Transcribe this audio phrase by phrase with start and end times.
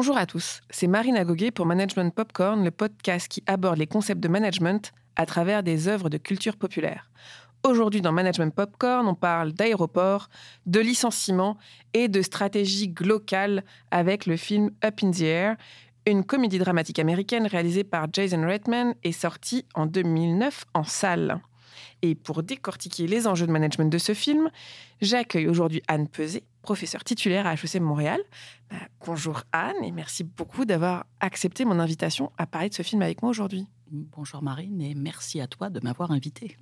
[0.00, 4.22] Bonjour à tous, c'est Marine Agoguet pour Management Popcorn, le podcast qui aborde les concepts
[4.22, 7.10] de management à travers des œuvres de culture populaire.
[7.64, 10.30] Aujourd'hui, dans Management Popcorn, on parle d'aéroport,
[10.64, 11.58] de licenciement
[11.92, 15.56] et de stratégie locale avec le film Up in the Air,
[16.06, 21.42] une comédie dramatique américaine réalisée par Jason Reitman et sortie en 2009 en salle.
[22.02, 24.50] Et pour décortiquer les enjeux de management de ce film,
[25.00, 28.20] j'accueille aujourd'hui Anne Peset, professeure titulaire à HEC Montréal.
[28.70, 33.02] Bah, bonjour Anne et merci beaucoup d'avoir accepté mon invitation à parler de ce film
[33.02, 33.66] avec moi aujourd'hui.
[33.90, 36.56] Bonjour Marine et merci à toi de m'avoir invitée.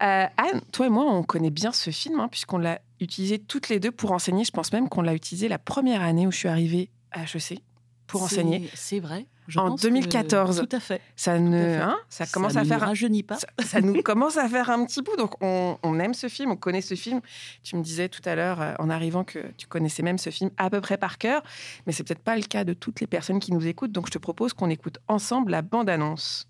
[0.00, 3.68] Euh, Anne, toi et moi, on connaît bien ce film hein, puisqu'on l'a utilisé toutes
[3.68, 4.44] les deux pour enseigner.
[4.44, 7.60] Je pense même qu'on l'a utilisé la première année où je suis arrivée à HEC
[8.06, 8.70] pour enseigner.
[8.74, 9.26] C'est vrai.
[9.48, 10.60] Je en pense 2014.
[10.60, 11.00] que- tout à fait.
[11.16, 11.76] Ça Tout à ne, fait.
[11.76, 13.36] hein, ça commence ça à faire rajeunit pas.
[13.36, 15.16] ça, ça nous commence à faire un petit bout.
[15.16, 17.20] Donc, on, on aime ce film, on connaît ce film.
[17.62, 20.50] Tu me disais tout à l'heure, euh, en arrivant, que tu connaissais même ce film
[20.58, 21.42] à peu près par cœur.
[21.86, 23.90] Mais c'est peut-être pas le cas de toutes les personnes qui nous écoutent.
[23.92, 26.46] Donc, je te propose qu'on écoute ensemble la bande-annonce.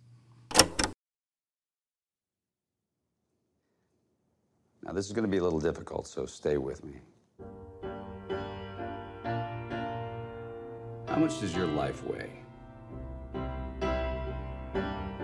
[4.82, 6.94] Now, this is going to be a little difficult, so stay with me.
[11.08, 12.30] How much does your life weigh?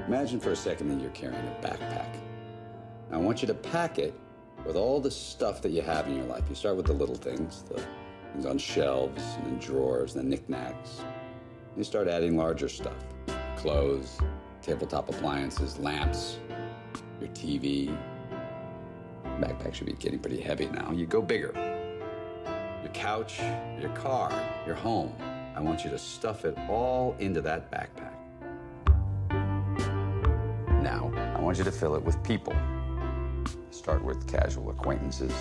[0.07, 2.17] Imagine for a second that you're carrying a backpack.
[3.11, 4.15] I want you to pack it
[4.67, 6.45] with all the stuff that you have in your life.
[6.49, 7.83] You start with the little things, the
[8.33, 11.03] things on shelves and in drawers, and the knickknacks.
[11.77, 12.97] You start adding larger stuff
[13.57, 14.19] clothes,
[14.61, 16.39] tabletop appliances, lamps,
[17.19, 17.97] your TV,
[19.41, 20.93] Backpack should be getting pretty heavy now.
[20.93, 21.53] You go bigger.
[22.83, 23.41] Your couch,
[23.81, 24.31] your car,
[24.67, 25.13] your home.
[25.57, 28.04] I want you to stuff it all into that backpack.
[31.55, 32.53] Want you to fill it with people.
[33.71, 35.33] Start with casual acquaintances,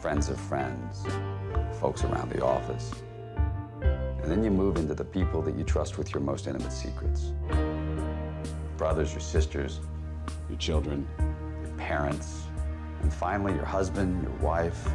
[0.00, 1.04] friends of friends,
[1.80, 2.92] folks around the office.
[3.82, 7.32] And then you move into the people that you trust with your most intimate secrets.
[8.76, 9.80] Brothers, your sisters,
[10.48, 12.44] your children, your parents,
[13.02, 14.88] and finally your husband, your wife,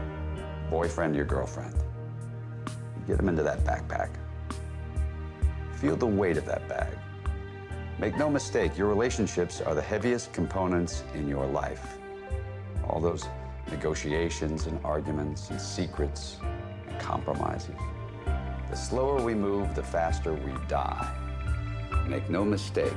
[0.69, 1.75] boyfriend, your girlfriend.
[2.65, 4.11] You get them into that backpack.
[5.73, 6.97] Feel the weight of that bag.
[7.97, 11.97] Make no mistake, your relationships are the heaviest components in your life.
[12.89, 13.23] All those
[13.71, 16.37] negotiations and arguments and secrets
[16.89, 17.75] and compromises.
[18.69, 21.09] The slower we move, the faster we die.
[22.05, 22.91] Make no mistake,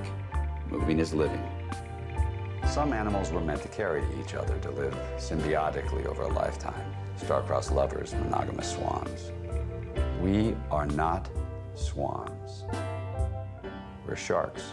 [0.68, 1.48] moving is living.
[2.66, 6.92] Some animals were meant to carry each other to live symbiotically over a lifetime.
[7.16, 9.30] Star-crossed lovers, monogamous swans.
[10.20, 11.30] We are not
[11.76, 12.64] swans.
[14.04, 14.72] We're sharks.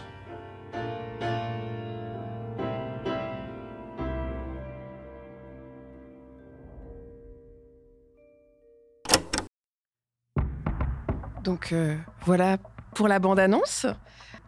[11.46, 12.58] Donc, euh, voilà
[12.96, 13.86] pour la bande-annonce.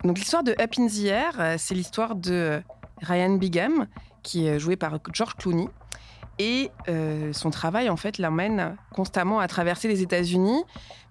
[0.03, 2.61] Donc, l'histoire de Up in the Air, euh, c'est l'histoire de euh,
[3.03, 3.87] Ryan Bigham,
[4.25, 5.69] qui est joué par George Clooney.
[6.41, 6.71] Et
[7.33, 10.63] son travail, en fait, l'emmène constamment à traverser les États-Unis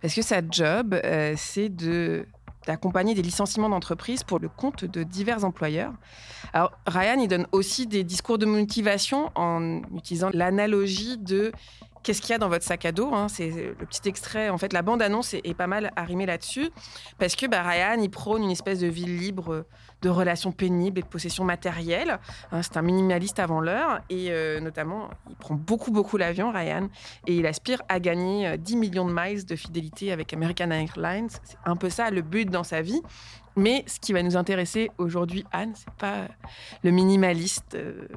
[0.01, 0.97] parce que sa job,
[1.35, 2.25] c'est de
[2.67, 5.93] d'accompagner des licenciements d'entreprise pour le compte de divers employeurs.
[6.85, 11.51] Ryan, donne aussi des discours de motivation en utilisant l'analogie de
[12.03, 13.13] qu'est-ce qu'il y a dans votre sac à dos.
[13.13, 13.27] hein.
[13.27, 16.69] C'est le petit extrait, en fait, la bande-annonce est, pas mal arrimée là-dessus
[17.17, 19.65] parce que bah, Ryan, il prône une espèce de vie libre
[20.03, 22.19] de relations pénibles et de possessions matérielles.
[22.51, 26.89] Hein, c'est un minimaliste avant l'heure et euh, notamment, il prend beaucoup, beaucoup l'avion, Ryan,
[27.25, 31.29] et il aspire à gagner euh, 10 millions de miles de fidélité avec American Airlines.
[31.43, 33.01] C'est un peu ça le but dans sa vie.
[33.57, 36.27] Mais ce qui va nous intéresser aujourd'hui, Anne, c'est pas
[36.83, 38.07] le minimaliste euh,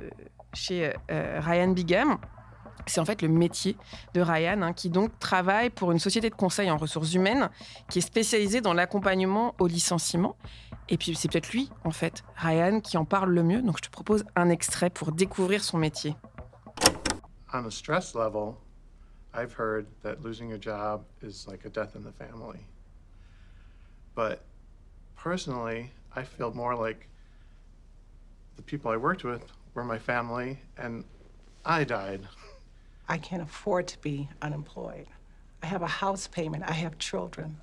[0.53, 2.19] chez euh, Ryan Bigham.
[2.87, 3.77] C'est en fait le métier
[4.15, 7.50] de Ryan, hein, qui donc travaille pour une société de conseil en ressources humaines
[7.88, 10.37] qui est spécialisée dans l'accompagnement au licenciement.
[10.88, 13.62] Et puis c'est peut-être lui, en fait, Ryan, qui en parle le mieux.
[13.62, 16.17] Donc je te propose un extrait pour découvrir son métier.
[17.53, 18.59] on a stress level,
[19.35, 22.61] I've heard that losing a job is like a death in the family.
[24.15, 24.43] But
[25.17, 27.09] personally, I feel more like
[28.56, 29.44] the people I worked with
[29.75, 31.05] were my family and
[31.65, 32.26] I died.
[33.11, 35.09] I can't afford to be unemployed.
[35.65, 37.57] I have a house payment, I have children.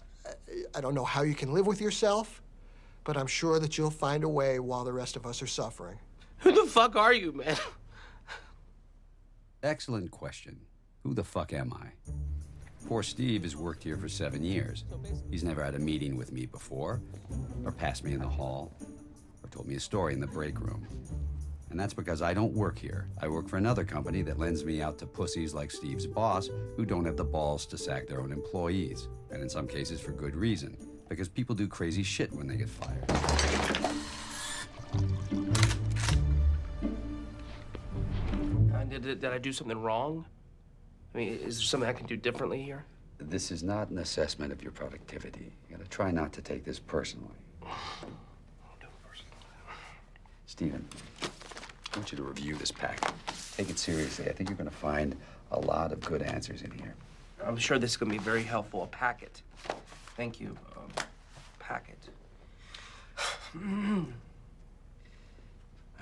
[0.76, 2.42] I don't know how you can live with yourself,
[3.06, 5.98] but I'm sure that you'll find a way while the rest of us are suffering.
[6.40, 7.56] Who the fuck are you, man?
[9.64, 10.60] Excellent question.
[11.04, 12.12] Who the fuck am I?
[12.86, 14.84] Poor Steve has worked here for seven years.
[15.32, 17.02] He's never had a meeting with me before,
[17.64, 18.74] or passed me in the hall,
[19.42, 20.86] or told me a story in the break room.
[21.70, 23.10] And that's because I don't work here.
[23.22, 26.86] I work for another company that lends me out to pussies like Steve's boss who
[26.86, 29.10] don't have the balls to sack their own employees.
[29.32, 30.78] And in some cases for good reason.
[31.10, 33.04] Because people do crazy shit when they get fired.
[38.74, 40.26] Uh, did, did, did I do something wrong?
[41.14, 42.86] I mean, is there something I can do differently here?
[43.20, 45.52] This is not an assessment of your productivity.
[45.70, 47.36] You gotta try not to take this personally.
[50.46, 50.88] Stephen,
[51.98, 53.12] I want you to review this packet.
[53.58, 54.30] Take it seriously.
[54.30, 55.16] I think you're gonna find
[55.50, 56.94] a lot of good answers in here.
[57.44, 58.84] I'm sure this is going to be very helpful.
[58.84, 59.42] A packet.
[60.16, 60.56] Thank you.
[60.76, 60.90] Um,
[61.60, 61.98] packet.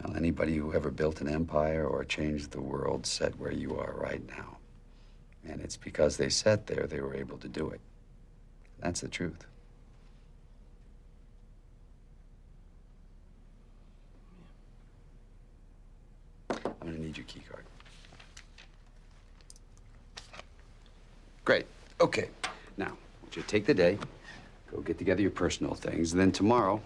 [0.04, 3.94] Well, anybody who ever built an empire or changed the world set where you are
[3.94, 4.58] right now.
[5.48, 7.80] And it's because they sat there they were able to do it.
[8.80, 9.46] That's the truth.
[16.50, 17.64] I'm gonna need your key card.
[21.44, 21.66] Great.
[22.02, 22.30] Okay.
[22.78, 23.98] Now, I want you to take the day,
[24.72, 26.82] go get together your personal things, and then tomorrow,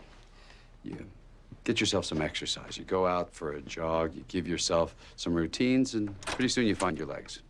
[0.83, 1.05] you
[1.63, 2.77] get yourself some exercise.
[2.77, 6.75] You go out for a jog, you give yourself some routines, and pretty soon you
[6.75, 7.41] find your legs.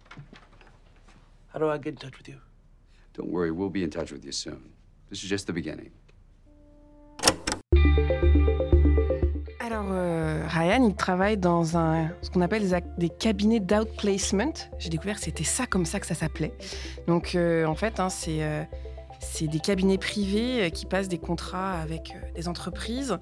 [1.47, 2.39] How do I get in touch with you?
[3.13, 4.71] Don't worry, we'll be in touch with you soon.
[5.09, 5.91] This is just the beginning.
[10.89, 12.63] Alors, euh, Ryan, il travaille dans un, ce qu'on appelle
[12.97, 14.53] des cabinets d'outplacement.
[14.79, 16.53] J'ai découvert que c'était ça comme ça que ça s'appelait.
[17.07, 18.63] Donc, euh, en fait, hein, c'est euh,
[19.19, 23.17] c'est des cabinets privés euh, qui passent des contrats avec euh, des entreprises.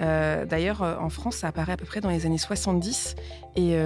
[0.00, 3.14] Euh, D'ailleurs, en France, ça apparaît à peu près dans les années 70
[3.54, 3.76] et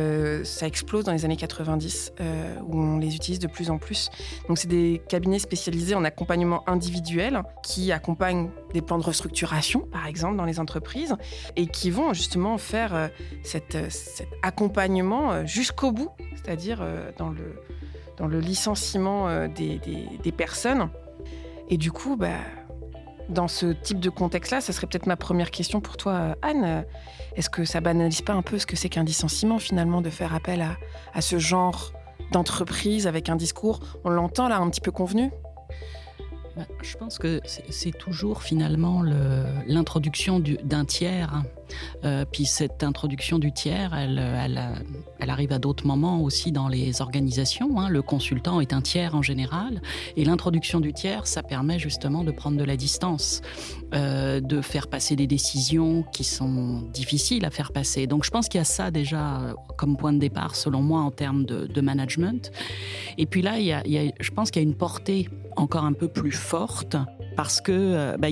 [0.44, 4.10] ça explose dans les années 90 euh, où on les utilise de plus en plus.
[4.48, 10.06] Donc, c'est des cabinets spécialisés en accompagnement individuel qui accompagnent des plans de restructuration, par
[10.06, 11.16] exemple, dans les entreprises
[11.56, 13.10] et qui vont justement faire
[13.42, 13.76] cet
[14.42, 16.84] accompagnement jusqu'au bout, c'est-à-dire
[17.18, 20.90] dans, le, licenciement des personnes.
[21.68, 22.38] Et du coup, bah,
[23.28, 26.84] dans ce type de contexte-là, ça serait peut-être ma première question pour toi, Anne.
[27.34, 30.34] Est-ce que ça banalise pas un peu ce que c'est qu'un licenciement, finalement, de faire
[30.34, 30.76] appel à,
[31.12, 31.92] à ce genre
[32.32, 35.30] d'entreprise avec un discours, on l'entend là, un petit peu convenu?
[36.56, 41.42] Bah, Je pense que c'est toujours finalement le- l'introduction du- d'un tiers.
[42.04, 44.82] Euh, puis cette introduction du tiers, elle, elle, euh,
[45.18, 47.78] elle arrive à d'autres moments aussi dans les organisations.
[47.80, 47.88] hein.
[47.88, 49.80] Le consultant est un tiers en général.
[50.16, 53.42] Et l'introduction du tiers, ça permet justement de prendre de la distance,
[53.94, 58.06] euh, de faire passer des décisions qui sont difficiles à faire passer.
[58.06, 61.00] Donc je pense qu'il y a ça déjà euh, comme point de départ, selon moi,
[61.00, 62.50] en termes de, management.
[63.18, 65.92] Et puis là, il y a- je pense qu'il y a une portée encore un
[65.92, 66.96] peu plus forte
[67.36, 68.28] parce que euh, bah,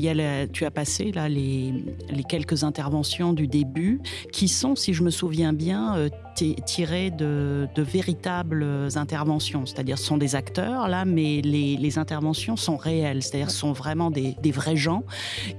[0.53, 1.73] tu as passé là les,
[2.11, 4.01] les quelques interventions du début
[4.33, 9.67] qui sont, si je me souviens bien, ti- tirées de, de véritables interventions.
[9.67, 13.23] C'est-à-dire, ce sont des acteurs là, mais les, les interventions sont réelles.
[13.23, 15.03] C'est-à-dire, ce sont vraiment des, des vrais gens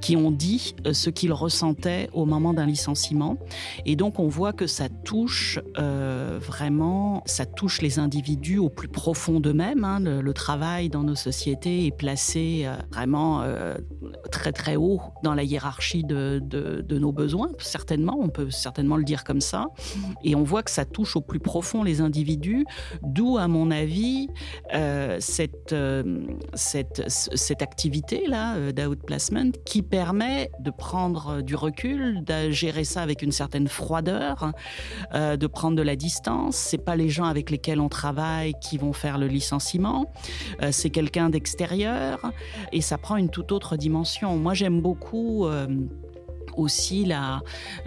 [0.02, 3.38] qui ont dit euh, ce qu'ils ressentaient au moment d'un licenciement.
[3.86, 8.88] Et donc, on voit que ça touche euh, vraiment, ça touche les individus au plus
[8.88, 9.84] profond d'eux-mêmes.
[9.84, 10.00] hein.
[10.00, 13.42] Le, travail dans nos sociétés est placé euh, vraiment
[14.32, 18.98] très très haut dans la hiérarchie de, de- de nos besoins, certainement, on peut certainement
[18.98, 19.66] le dire comme ça.
[20.24, 22.66] Et on voit que ça touche au plus profond les individus,
[23.02, 24.28] d'où, à mon avis,
[24.74, 32.50] euh, cette, euh, cette, cette activité-là euh, d'outplacement qui permet de prendre du recul, de
[32.50, 34.52] gérer ça avec une certaine froideur,
[35.14, 36.56] de prendre de la distance.
[36.56, 40.12] C'est pas les gens avec lesquels on travaille qui vont faire le licenciement,
[40.72, 42.32] c'est quelqu'un d'extérieur
[42.72, 44.36] et ça prend une toute autre dimension.
[44.38, 45.48] Moi, j'aime beaucoup.
[46.58, 47.06] Aussi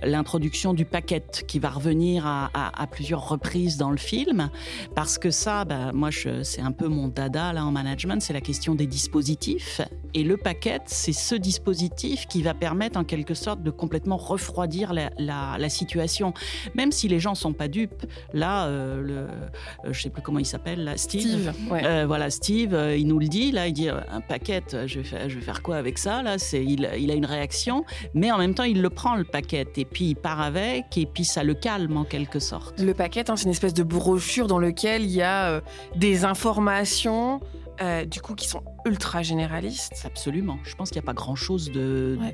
[0.02, 4.50] l'introduction du paquet qui va revenir à, à- à plusieurs reprises dans le film.
[4.94, 6.10] Parce que ça bah, moi
[6.42, 9.80] c'est un peu mon dada là en management c'est la question des dispositifs.
[10.14, 14.92] Et le paquet c'est ce dispositif qui va permettre en quelque sorte de complètement refroidir
[14.92, 16.32] la, la- la situation.
[16.74, 20.38] Même si les gens sont pas dupes là euh, le euh, je sais plus comment
[20.38, 21.84] il s'appelle Steve, Steve, ouais.
[21.84, 25.04] Euh, voilà Steve euh, il nous le dit là il dit un paquet je vais
[25.04, 27.84] faire, je vais faire quoi avec ça là il, il a une réaction
[28.14, 30.98] mais en même temps temps, il le prend le paquet et puis il part avec
[30.98, 32.80] et puis ça le calme en quelque sorte.
[32.80, 35.60] Le paquet, hein, c'est une espèce de brochure dans lequel il y a euh,
[35.96, 37.40] des informations,
[37.80, 40.02] euh, du coup, qui sont ultra généralistes.
[40.04, 40.58] Absolument.
[40.64, 41.70] Je pense qu'il n'y a pas grand-chose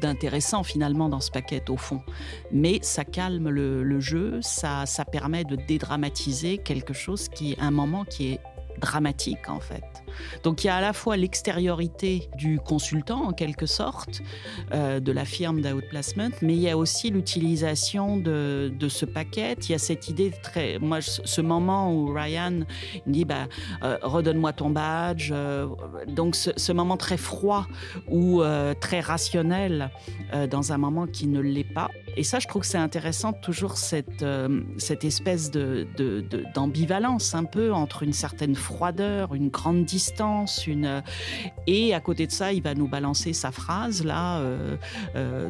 [0.01, 2.01] d'intéressant finalement dans ce paquet au fond.
[2.51, 7.61] Mais ça calme le, le jeu, ça, ça permet de dédramatiser quelque chose qui est
[7.61, 8.41] un moment qui est
[8.79, 9.85] dramatique en fait.
[10.43, 14.23] Donc il y a à la fois l'extériorité du consultant en quelque sorte,
[14.73, 19.57] euh, de la firme d'outplacement, mais il y a aussi l'utilisation de, de ce paquet.
[19.63, 22.61] Il y a cette idée très, moi ce moment où Ryan
[23.07, 23.47] dit bah
[23.83, 25.31] euh, redonne-moi ton badge.
[25.33, 25.67] euh,
[26.09, 27.67] donc ce, moment très froid
[28.09, 28.43] ou
[28.81, 29.91] très rationnel
[30.51, 31.89] dans un moment qui ne l'est pas.
[32.17, 35.87] Et ça, je trouve que c'est intéressant toujours cette, euh, cette espèce de,
[36.55, 41.01] d'ambivalence un peu entre une certaine froideur, une grande distance, une euh,
[41.67, 44.77] et à côté de ça, il va nous balancer sa phrase là, euh,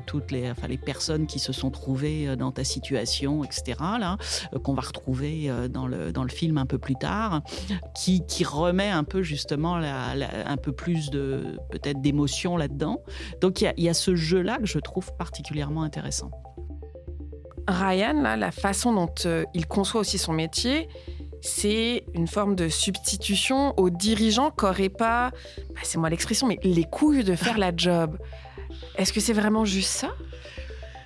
[0.06, 3.78] toutes les, enfin, les personnes qui se sont trouvées dans ta situation, etc.
[4.00, 4.16] Là,
[4.62, 7.42] qu'on va retrouver dans le dans le film un peu plus tard,
[7.94, 10.12] qui, qui remet un peu justement la-
[10.46, 13.02] un peu plus de peut-être d'émotion là-dedans.
[13.40, 16.30] Donc il y a- ce jeu là que je trouve particulièrement intéressant.
[17.66, 20.88] Ryan, la façon dont euh, il conçoit aussi son métier,
[21.40, 25.30] c'est une forme de substitution aux dirigeants qui n'auraient pas,
[25.74, 28.18] bah, c'est moi l'expression, mais les couilles de faire la job.
[28.96, 30.14] Est-ce que c'est vraiment juste ça?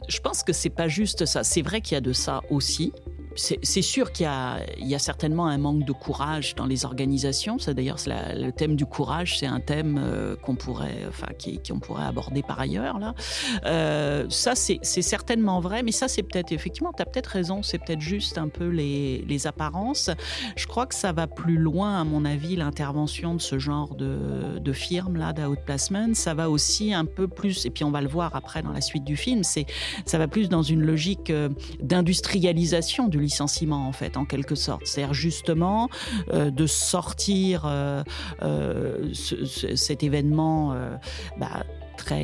[0.08, 1.44] Je pense que c'est pas juste ça.
[1.44, 2.92] C'est vrai qu'il y a de ça aussi.
[3.38, 7.58] C'est sûr qu'il y, a- certainement un manque de courage dans les organisations.
[7.58, 11.28] Ça, d'ailleurs, le thème du courage, c'est un thème euh, qu'on pourrait, enfin,
[11.80, 13.14] pourrait aborder par ailleurs là.
[13.64, 17.62] Euh, ça, c'est certainement vrai, mais ça, c'est peut-être effectivement, tu as peut-être raison.
[17.62, 20.10] C'est peut-être juste un peu les, les apparences.
[20.56, 24.58] Je crois que ça va plus loin, à mon avis, l'intervention de ce genre de,
[24.58, 26.12] de firme là, d'outplacement.
[26.14, 28.80] Ça va aussi un peu plus, et puis on va le voir après dans la
[28.80, 29.44] suite du film.
[29.44, 29.66] C'est
[30.06, 31.48] ça va plus dans une logique euh,
[31.80, 34.82] d'industrialisation du licenciement, en fait, en quelque sorte.
[34.86, 35.88] C'est-à-dire justement
[36.32, 38.02] euh, de sortir euh,
[38.42, 40.74] euh, ce- ce- cet événement
[41.40, 41.64] bah,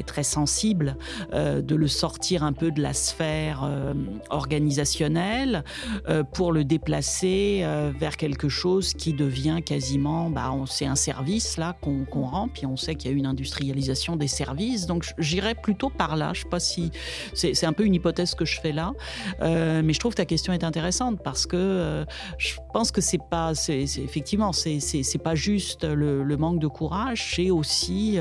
[0.03, 0.97] très, sensible,
[1.33, 3.93] euh, de le sortir un peu de la sphère euh,
[4.31, 5.65] organisationnelle
[6.09, 7.65] euh, pour le déplacer
[7.99, 12.67] vers quelque chose qui devient quasiment, bah, on- c'est un service là qu'on rend, puis
[12.67, 14.87] on sait qu'il y a une industrialisation des services.
[14.87, 16.33] Donc j'irais plutôt par là.
[16.35, 16.91] Je sais pas si
[17.35, 18.93] c'est un peu une hypothèse que je fais là,
[19.41, 22.05] mais je trouve ta question est intéressante parce que
[22.39, 26.59] je pense que c'est pas, c'est c'est- effectivement, c'est c'est- c'est pas juste le, manque
[26.61, 28.19] de courage, c'est aussi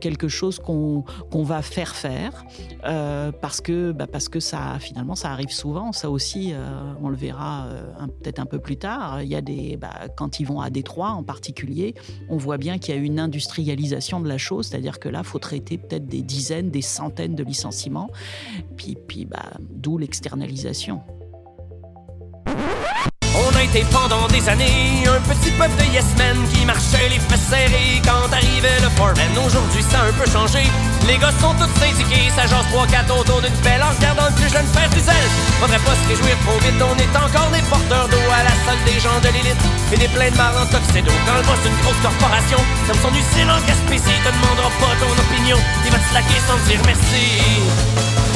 [0.00, 2.44] quelque chose qu'on va faire faire
[2.84, 5.92] euh, parce que bah, parce que ça finalement ça arrive souvent.
[5.92, 9.22] Ça aussi, euh, on le verra euh, peut-être un peu plus tard.
[9.22, 11.94] Il y a des bah, quand ils vont à Détroit en particulier,
[12.28, 15.38] on voit bien qu'il y a une industrialisation de la chose, c'est-à-dire que là, faut
[15.38, 18.10] traiter peut-être des dizaines, des centaines de licenciements,
[18.76, 21.02] puis puis bah, d'où l'externalisation.
[23.70, 28.02] Été pendant des années un petit peuple de yes men qui marchait les fesses serrées
[28.02, 29.30] quand arrivait le foreman.
[29.46, 30.66] Aujourd'hui, ça a un peu changé.
[31.06, 34.50] Les gars sont tous syndiqués, ça jase 3-4 autour d'une pelle en regardant le plus
[34.50, 35.30] jeune faire du zèle.
[35.62, 38.82] Faudrait pas se réjouir trop vite, on est encore des porteurs d'eau à la salle
[38.82, 41.14] des gens de l'élite et des pleins de en tuxedo.
[41.22, 42.58] Quand le boss d'une grosse corporation,
[42.90, 46.58] comme son usine en Gaspésie, te demandera pas ton opinion, il va te slacker sans
[46.58, 48.29] te dire merci.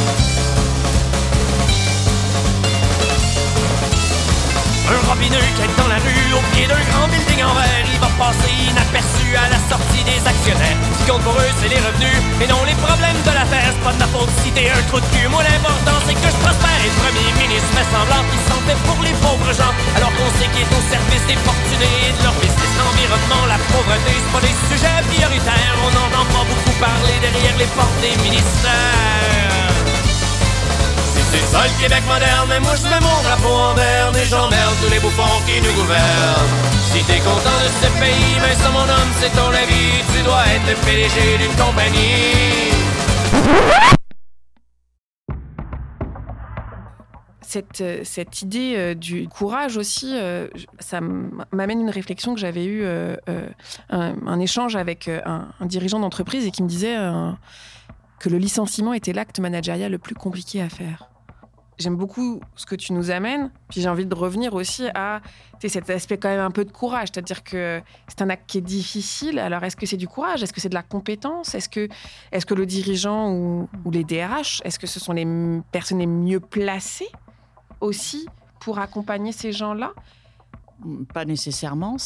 [4.85, 7.99] Un robineux qui est dans la rue au pied d'un grand building en verre Il
[8.05, 10.77] va passer inaperçu à la sortie des actionnaires.
[10.77, 13.73] Ce qui compte pour eux c'est les revenus et non les problèmes de la terre
[13.73, 14.29] C'est pas de ma faute.
[14.45, 16.81] Si un trou de cul Moi l'important c'est que je prospère.
[16.85, 19.73] Et le premier ministre fait semblant qu'il s'en fait pour les pauvres gens.
[19.97, 24.13] Alors qu'on sait qu'il est au service des fortunés de leur business L'environnement, la pauvreté
[24.21, 25.77] c'est pas des sujets prioritaires.
[25.81, 29.64] On n'entend pas beaucoup parler derrière les portes des ministères
[31.35, 34.75] c'est ça le Québec moderne, mais moi je mets mon drapeau en berne et j'emmerde
[34.83, 36.51] tous les bouffons qui nous gouvernent.
[36.93, 40.45] Si t'es content de ce pays, mais ça mon homme, c'est ton avis, tu dois
[40.55, 42.75] être le PDG d'une compagnie.
[47.55, 50.49] cette, euh, cette idée euh, du courage aussi, euh,
[50.81, 53.49] ça m'amène une réflexion que j'avais eue, euh, euh,
[53.91, 56.97] un, un échange avec euh, un, un dirigeant d'entreprise et qui me disait
[58.19, 61.14] que le licenciement était l'acte managérial le plus compliqué à faire.
[61.79, 65.21] J'aime beaucoup ce que tu nous amènes, puis j'ai envie de revenir aussi à
[65.69, 68.63] cet aspect quand même un peu de courage, c'est-à-dire que c'est un acte qui est
[68.63, 69.39] difficile.
[69.39, 70.43] Alors est-ce que c'est du courage?
[70.43, 71.55] Est-ce que c'est de la compétence?
[71.55, 71.89] Est-ce que,
[72.33, 75.27] est que le dirigeant ou, les DRH, est-ce que ce sont les
[75.73, 77.11] personnes les mieux placées
[77.81, 78.27] aussi
[78.61, 79.93] pour accompagner ces gens-là?
[81.13, 81.97] Pas nécessairement,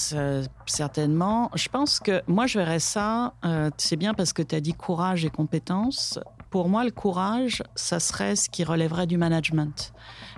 [0.66, 1.50] certainement.
[1.54, 4.74] Je pense que moi, je verrais ça, euh, c'est bien parce que tu as dit
[4.74, 6.20] courage et compétence.
[6.50, 9.92] Pour moi, le courage, ça serait ce qui relèverait du management.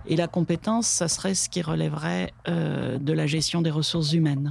[0.06, 4.50] Et la compétence, ça serait ce qui relèverait euh, de la gestion des ressources humaines.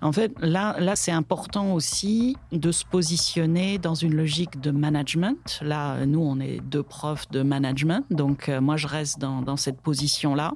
[0.00, 5.60] En fait, là, là c'est important aussi de se positionner dans une logique de management.
[5.62, 9.56] Là, nous, on est deux profs de management, donc euh, moi, je reste dans, dans
[9.56, 10.52] cette position-là.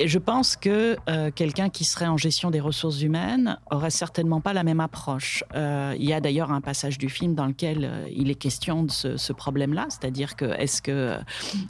[0.00, 4.40] Et je pense que euh, quelqu'un qui serait en gestion des ressources humaines aurait certainement
[4.40, 5.42] pas la même approche.
[5.56, 8.84] Euh, il y a d'ailleurs un passage du film dans lequel euh, il est question
[8.84, 11.16] de ce, ce problème-là, c'est-à-dire que est-ce que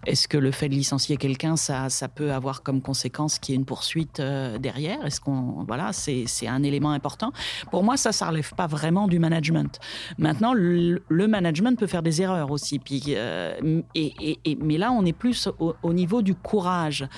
[0.05, 3.57] est-ce que le fait de licencier quelqu'un, ça, ça peut avoir comme conséquence qu'il y
[3.57, 5.05] ait une poursuite euh, derrière?
[5.07, 7.33] Est-ce qu'on voilà, c'est c'est un élément important?
[7.71, 9.81] Pour moi, ça, ça relève pas vraiment du management.
[10.19, 12.79] Maintenant, le, le management peut faire des erreurs aussi.
[12.79, 17.09] Puis euh, et, et, mais là, on est plus au, au niveau du courage.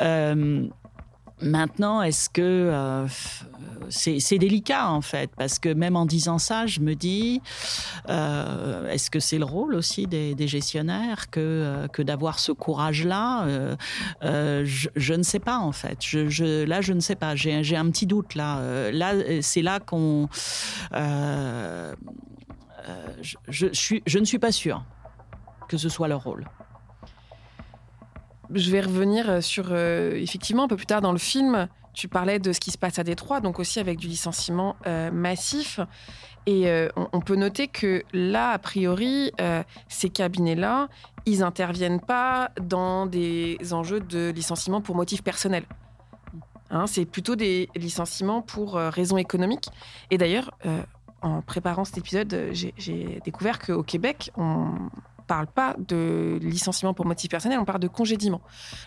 [0.00, 0.44] Euh,
[1.42, 3.06] Maintenant, est-ce que euh,
[3.90, 7.42] c'est délicat en fait Parce que même en disant ça, je me dis,
[8.08, 13.44] euh, est-ce que c'est le rôle aussi des, gestionnaires que, euh, que d'avoir ce courage-là
[13.46, 13.76] euh,
[14.22, 15.98] euh, je, ne sais pas en fait.
[16.00, 17.36] Je, là, je ne sais pas.
[17.36, 18.90] J'ai un petit doute là.
[18.90, 19.12] là,
[19.42, 20.28] c'est là qu'on.
[23.20, 24.84] Je, je, suis, je ne suis pas sûre
[25.68, 26.46] que ce soit leur rôle
[28.52, 32.38] je vais revenir sur, euh, effectivement, un peu plus tard dans le film, tu parlais
[32.38, 35.80] de ce qui se passe à Détroit, donc aussi avec du licenciement euh, massif.
[36.44, 40.88] Et euh, on, peut noter que là, a priori, euh, ces cabinets-là,
[41.24, 45.64] ils n'interviennent pas dans des enjeux de licenciement pour motif personnel.
[46.70, 49.68] Hein, c'est plutôt des licenciements pour raisons économiques.
[50.10, 50.50] Et d'ailleurs,
[51.22, 54.90] en préparant cet épisode, j'ai découvert qu'au Québec, on
[55.26, 58.40] parle pas de licenciement pour motif personnel, on parle de congédiement.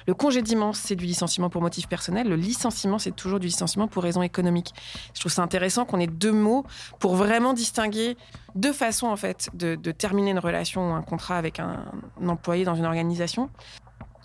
[0.07, 2.27] Le congédiement, c'est du licenciement pour motif personnel.
[2.27, 4.73] Le licenciement, c'est toujours du licenciement pour raison économique.
[5.13, 6.65] Je trouve ça intéressant qu'on ait deux mots
[6.99, 8.17] pour vraiment distinguer
[8.55, 11.85] deux façons, en fait, de, terminer une relation ou un contrat avec un,
[12.21, 13.49] un employé dans une organisation.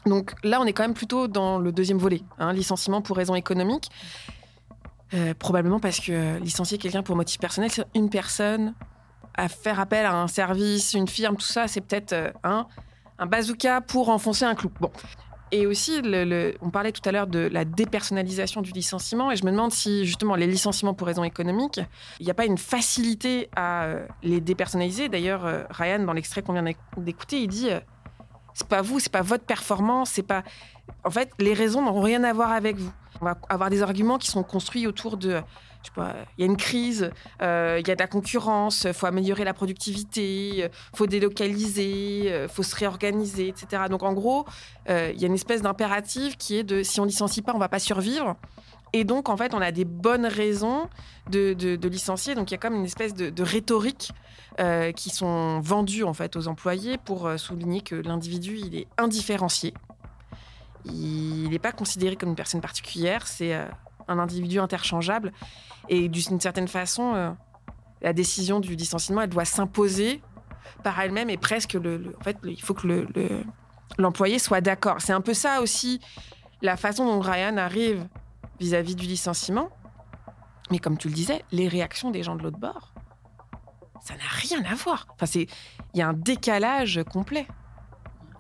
[0.06, 3.34] Donc là, on est quand même plutôt dans le deuxième volet, hein, licenciement pour raison
[3.34, 3.90] économique.
[5.14, 8.74] Euh, probablement parce que licencier quelqu'un pour motif personnel, c'est une personne
[9.34, 12.66] à faire appel à un service, une firme, tout ça, c'est peut-être euh, un,
[13.26, 14.70] bazooka pour enfoncer un clou.
[14.80, 14.90] Bon.
[15.52, 16.02] Et aussi,
[16.62, 20.04] on parlait tout à l'heure de la dépersonnalisation du licenciement, et je me demande si
[20.04, 21.80] justement les licenciements pour raisons économiques,
[22.18, 25.08] il n'y a pas une facilité à euh, les dépersonnaliser.
[25.08, 26.64] D'ailleurs, euh, Ryan, dans l'extrait qu'on vient
[26.96, 27.68] d'écouter, il dit
[28.54, 30.42] c'est pas vous, c'est pas votre performance, c'est pas.
[31.04, 32.92] En fait, les raisons n'ont rien à voir avec vous.
[33.20, 35.40] On va avoir des arguments qui sont construits autour de
[35.96, 37.10] il y a une crise,
[37.42, 42.48] euh, il y a de la concurrence, faut améliorer la productivité, il faut délocaliser, il
[42.48, 43.82] faut se réorganiser, etc.
[43.90, 44.46] Donc en gros,
[44.88, 47.58] euh, il y a une espèce d'impératif qui est de si on licencie pas, on
[47.58, 48.36] va pas survivre.
[48.94, 50.88] Et donc, en fait, on a des bonnes raisons
[51.28, 52.36] de, licencier.
[52.36, 54.12] Donc, il y a comme une espèce de, rhétorique
[54.60, 58.86] euh, qui sont vendues en fait aux employés pour euh, souligner que l'individu il est
[58.96, 59.74] indifférencié.
[60.84, 63.26] Il n'est pas considéré comme une personne particulière.
[63.26, 63.66] C'est euh,
[64.08, 65.32] un individu interchangeable.
[65.88, 67.30] Et d'une certaine façon, euh,
[68.02, 70.22] la décision du licenciement, elle doit s'imposer
[70.82, 73.08] par elle-même et presque en fait, il faut que le,
[73.98, 75.00] l'employé soit d'accord.
[75.00, 76.00] C'est un peu ça aussi
[76.62, 78.06] la façon dont Ryan arrive
[78.60, 79.70] vis-à-vis -vis du licenciement.
[80.70, 82.94] Mais comme tu le disais, les réactions des gens de l'autre bord,
[84.04, 85.06] ça n'a rien à voir.
[85.14, 85.26] Enfin,
[85.94, 87.46] il y a un décalage complet.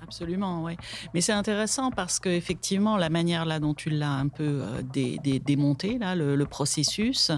[0.04, 0.76] Absolument, oui.
[1.14, 4.82] Mais c'est intéressant parce que effectivement, la manière là dont tu l'as un peu euh,
[4.82, 7.30] dé, dé, démonté là, le, processus,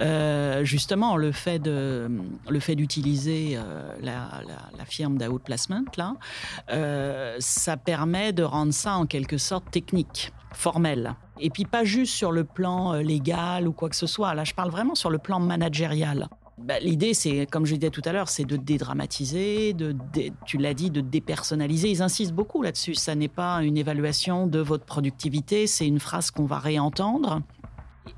[0.00, 2.10] euh, justement, le fait de
[2.48, 8.94] le fait d'utiliser euh, la, la, la, firme d'outplacement là, ça permet de rendre ça
[8.94, 11.14] en quelque sorte technique, formel.
[11.38, 14.34] Et puis pas juste sur le plan légal ou quoi que ce soit.
[14.34, 16.28] Là, je parle vraiment sur le plan managérial.
[16.62, 19.96] Bah, L'idée, c'est, comme je disais tout à l'heure, c'est de dédramatiser, de,
[20.44, 21.90] tu l'as dit, de dépersonnaliser.
[21.90, 22.94] Ils insistent beaucoup là-dessus.
[22.94, 27.40] Ça n'est pas une évaluation de votre productivité, c'est une phrase qu'on va réentendre.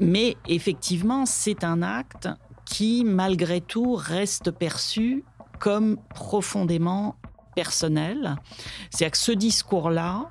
[0.00, 2.28] Mais effectivement, c'est un acte
[2.64, 5.24] qui, malgré tout, reste perçu
[5.60, 7.16] comme profondément
[7.54, 8.36] personnel.
[8.90, 10.30] C'est-à-dire que ce discours-là,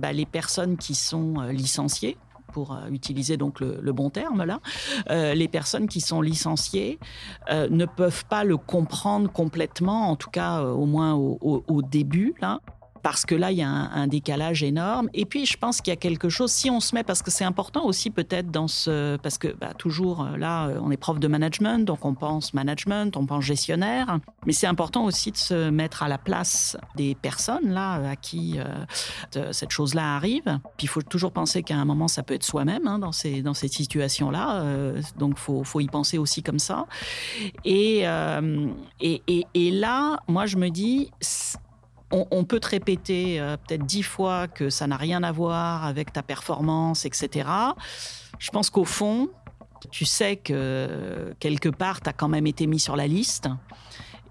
[0.00, 2.16] bah, les personnes qui sont licenciées,
[2.54, 4.60] pour euh, utiliser donc le, bon terme là,
[5.10, 7.00] euh, les personnes qui sont licenciées
[7.50, 12.34] euh, ne peuvent pas le comprendre complètement, en tout cas au moins au, début.
[13.04, 15.08] Parce que là, il y a un, décalage énorme.
[15.14, 17.30] Et puis, je pense qu'il y a quelque chose, si on se met, parce que
[17.30, 19.16] c'est important aussi peut-être dans ce...
[19.18, 23.16] Parce que bah, toujours, euh, là, on est prof de management, donc on pense management,
[23.16, 24.18] on pense gestionnaire.
[24.46, 28.58] Mais c'est important aussi de se mettre à la place des personnes, là, à qui
[29.36, 30.60] euh, cette chose-là arrive.
[30.76, 33.42] Puis il faut toujours penser qu'à un moment, ça peut être soi-même hein, dans, ces,
[33.42, 34.62] dans cette situation-là.
[34.62, 36.86] Euh, donc, faut, faut, y penser aussi comme ça.
[37.66, 38.68] Euh,
[39.00, 41.10] et, et, et, là, moi, je me dis,
[42.30, 46.12] on, peut te répéter euh, peut-être dix fois que ça n'a rien à voir avec
[46.12, 47.48] ta performance, etc.
[48.38, 49.28] Je pense qu'au fond,
[49.90, 53.48] tu sais que quelque part, tu as quand même été mis sur la liste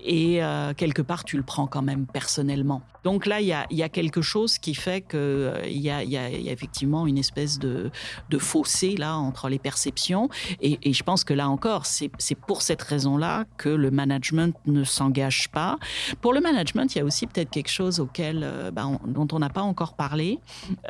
[0.03, 2.81] et euh, quelque part tu le prends quand même personnellement.
[3.03, 6.03] Donc là, il y a, y a, quelque chose qui fait qu'il euh, y, a,
[6.03, 7.91] y, y a effectivement une espèce de,
[8.29, 10.29] de fossé là entre les perceptions.
[10.61, 12.09] Et, et, je pense que là encore, c'est
[12.47, 15.77] pour cette raison-là que le management ne s'engage pas.
[16.21, 19.27] Pour le management, il y a aussi peut-être quelque chose auquel, euh, bah, on, dont
[19.33, 20.39] on n'a pas encore parlé.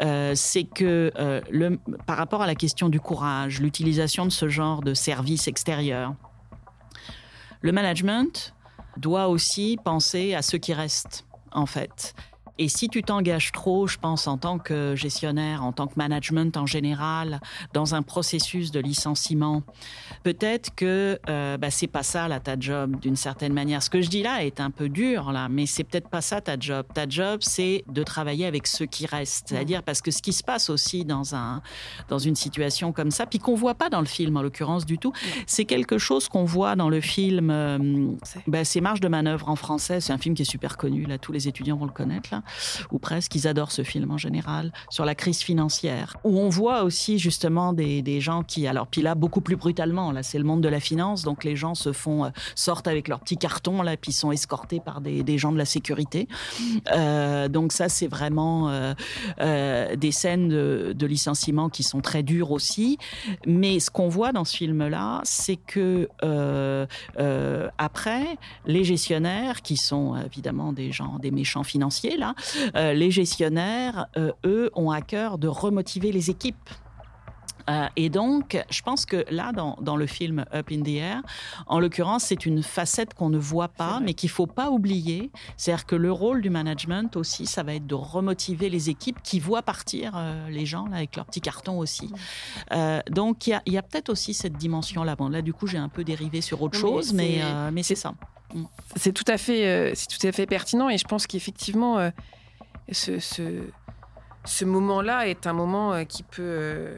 [0.01, 4.47] Euh, c'est que euh, le, par rapport à la question du courage, l'utilisation de ce
[4.49, 6.13] genre de service extérieur,
[7.61, 8.52] le management
[8.97, 12.13] doit aussi penser à ceux qui restent, en fait.
[12.59, 16.55] Et si tu t'engages trop, je pense, en tant que gestionnaire, en tant que management
[16.55, 17.41] en général,
[17.73, 19.63] dans un processus de licenciement,
[20.21, 23.81] peut-être que euh, bah, c'est pas ça là ta job d'une certaine manière.
[23.81, 26.41] Ce que je dis là est un peu dur là, mais c'est peut-être pas ça
[26.41, 26.85] ta job.
[26.93, 30.43] Ta job, c'est de travailler avec ceux qui restent, c'est-à-dire parce que ce qui se
[30.43, 31.61] passe aussi dans un
[32.07, 34.99] dans une situation comme ça, puis qu'on voit pas dans le film en l'occurrence du
[34.99, 35.11] tout,
[35.47, 37.49] c'est quelque chose qu'on voit dans le film.
[37.49, 38.11] Euh,
[38.45, 40.01] bah, c'est Marge de manœuvre en français.
[40.01, 42.42] C'est un film qui est super connu là, tous les étudiants vont le connaître là
[42.91, 46.83] ou presque, ils adorent ce film en général, sur la crise financière, où on voit
[46.83, 50.43] aussi justement des, des gens qui, alors puis là beaucoup plus brutalement, là c'est le
[50.43, 53.81] monde de la finance, donc les gens se font, euh, sortent avec leurs petits cartons
[53.81, 56.27] là, puis sont escortés par des, des gens de la sécurité.
[56.91, 58.69] Euh, donc ça c'est vraiment
[59.39, 62.97] euh, des scènes de, licenciement qui sont très dures aussi,
[63.45, 66.07] mais ce qu'on voit dans ce film-là, c'est que
[67.77, 72.32] après, les gestionnaires, qui sont évidemment des gens, des méchants financiers, là,
[72.93, 76.69] les gestionnaires, euh, eux, ont à cœur de remotiver les équipes.
[77.69, 81.21] Euh, et donc, je pense que là, dans, dans, le film Up in the Air,
[81.67, 85.31] en l'occurrence, c'est une facette qu'on ne voit pas, mais qu'il faut pas oublier.
[85.57, 89.39] C'est-à-dire que le rôle du management aussi, ça va être de remotiver les équipes qui
[89.39, 92.11] voient partir euh, les gens là, avec leurs petits cartons aussi.
[92.71, 95.15] Euh, donc, il y a, y a peut-être aussi cette dimension-là.
[95.15, 98.13] Bon, là, du coup, j'ai un peu dérivé sur autre chose, mais, mais, c'est ça.
[98.53, 98.63] Mmh.
[98.95, 102.11] C'est tout à fait, c'est tout à fait pertinent, et je pense qu'effectivement,
[102.91, 103.63] ce, ce
[104.45, 106.97] ce moment-là est un moment qui peut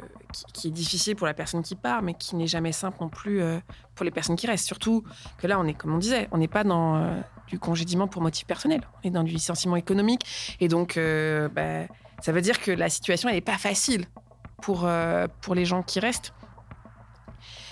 [0.54, 3.42] qui, est difficile pour la personne qui part, mais qui n'est jamais simple non plus
[3.42, 3.60] euh,
[3.96, 4.66] pour les personnes qui restent.
[4.66, 5.04] Surtout
[5.38, 8.22] que là, on est comme on disait, on n'est pas dans euh, du congédiement pour
[8.22, 11.88] motif personnel, on est dans du licenciement économique, et donc euh, bah,
[12.22, 14.06] ça veut dire que la situation n'est pas facile
[14.62, 14.88] pour
[15.42, 16.34] pour les gens qui restent.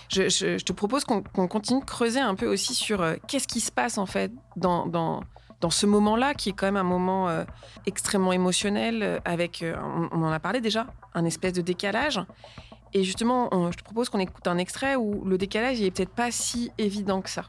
[0.09, 3.71] Je, te propose qu'on qu continue de creuser un peu aussi sur qu'est-ce qui se
[3.71, 5.21] passe en fait dans
[5.63, 7.45] dans ce moment-là, qui est quand même un moment euh,
[7.85, 12.19] extrêmement émotionnel, euh, avec, euh, on, on, en a parlé déjà, un espèce de décalage.
[12.93, 16.13] Et justement, on, je te propose qu'on écoute un extrait où le décalage n'est peut-être
[16.13, 17.45] pas si évident que ça.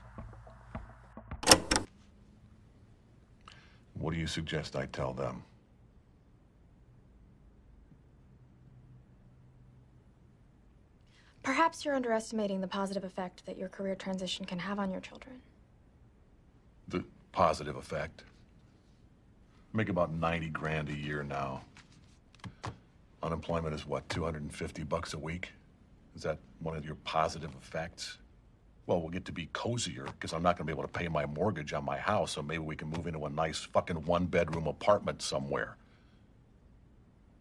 [3.98, 5.42] What do you suggest I tell them?
[11.42, 15.40] Perhaps you're underestimating the positive effect that your career transition can have on your children.
[17.34, 18.22] Positive effect.
[19.72, 21.62] Make about 90 grand a year now.
[23.24, 25.50] Unemployment is what, 250 bucks a week?
[26.14, 28.18] Is that one of your positive effects?
[28.86, 31.08] Well, we'll get to be cozier because I'm not going to be able to pay
[31.08, 34.26] my mortgage on my house, so maybe we can move into a nice fucking one
[34.26, 35.76] bedroom apartment somewhere.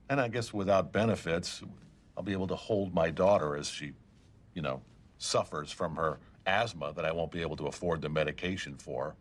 [0.10, 1.62] And I guess without benefits,
[2.17, 3.91] I'll be able to hold my daughter as she,
[4.56, 4.82] you know,
[5.19, 9.15] suffers from her asthma that I won't be able to afford the medication for.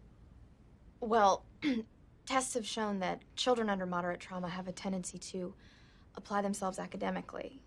[1.02, 1.44] Well,
[2.26, 5.52] tests have shown that children under moderate trauma have a tendency to
[6.14, 7.60] apply themselves academically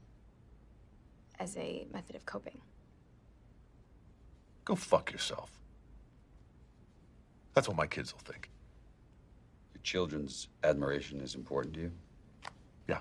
[1.38, 2.62] as a method of coping.
[4.64, 5.52] Go fuck yourself.
[7.54, 8.50] That's what my kids will think.
[9.74, 11.92] Your children's admiration is important to you?
[12.88, 13.00] Yeah.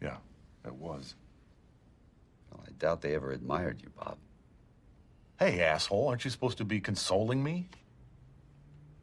[0.00, 0.16] Yeah,
[0.64, 1.16] it was.
[2.50, 4.16] Well, I doubt they ever admired you, Bob.
[5.38, 7.68] Hey, asshole, aren't you supposed to be consoling me?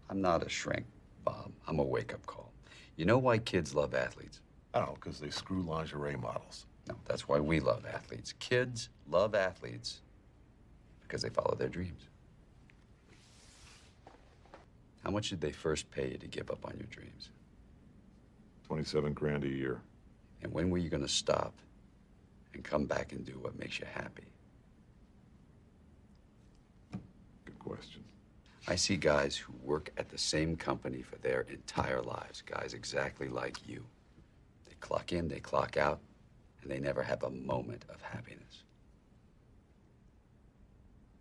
[0.09, 0.85] I'm not a shrink,
[1.23, 1.51] Bob.
[1.67, 2.51] I'm a wake up call.
[2.95, 4.41] You know why kids love athletes?
[4.73, 6.65] Oh, I don't because they screw lingerie models.
[6.87, 8.33] No, that's why we love athletes.
[8.39, 10.01] Kids love athletes
[11.03, 12.09] because they follow their dreams.
[15.03, 17.29] How much did they first pay you to give up on your dreams?
[18.67, 19.81] 27 grand a year.
[20.41, 21.53] And when were you going to stop
[22.53, 24.25] and come back and do what makes you happy?
[27.45, 28.03] Good question.
[28.69, 33.27] I see guys who work at the same company for their entire lives, guys exactly
[33.27, 33.84] like you.
[34.67, 35.99] They clock in, they clock out,
[36.62, 38.63] and they never have a moment of happiness.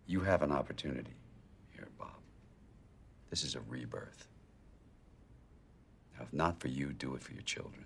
[0.05, 1.15] You have an opportunity
[1.71, 2.21] here, Bob.
[3.31, 4.27] This is a rebirth.
[6.15, 7.85] Now, if not for you, do it for your children.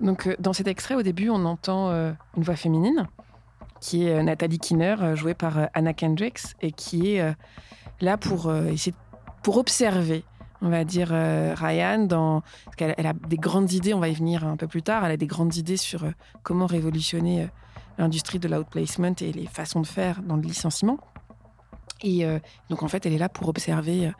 [0.00, 3.06] Donc, euh, dans cet extrait, au début, on entend euh, une voix féminine,
[3.82, 7.34] qui est euh, Nathalie Kinner, euh, jouée par euh, Anna Kendricks, et qui est
[8.00, 8.94] là pour essayer,
[9.42, 10.24] pour observer,
[10.60, 14.14] on va dire, Ryan, dans, parce qu'elle elle a des grandes idées, on va y
[14.14, 16.04] venir un peu plus tard, elle a des grandes idées sur
[16.42, 17.48] comment révolutionner
[17.98, 20.98] l'industrie de l'outplacement et les façons de faire dans le licenciement.
[22.02, 22.24] Et
[22.70, 24.12] donc, en fait, elle est là pour observer,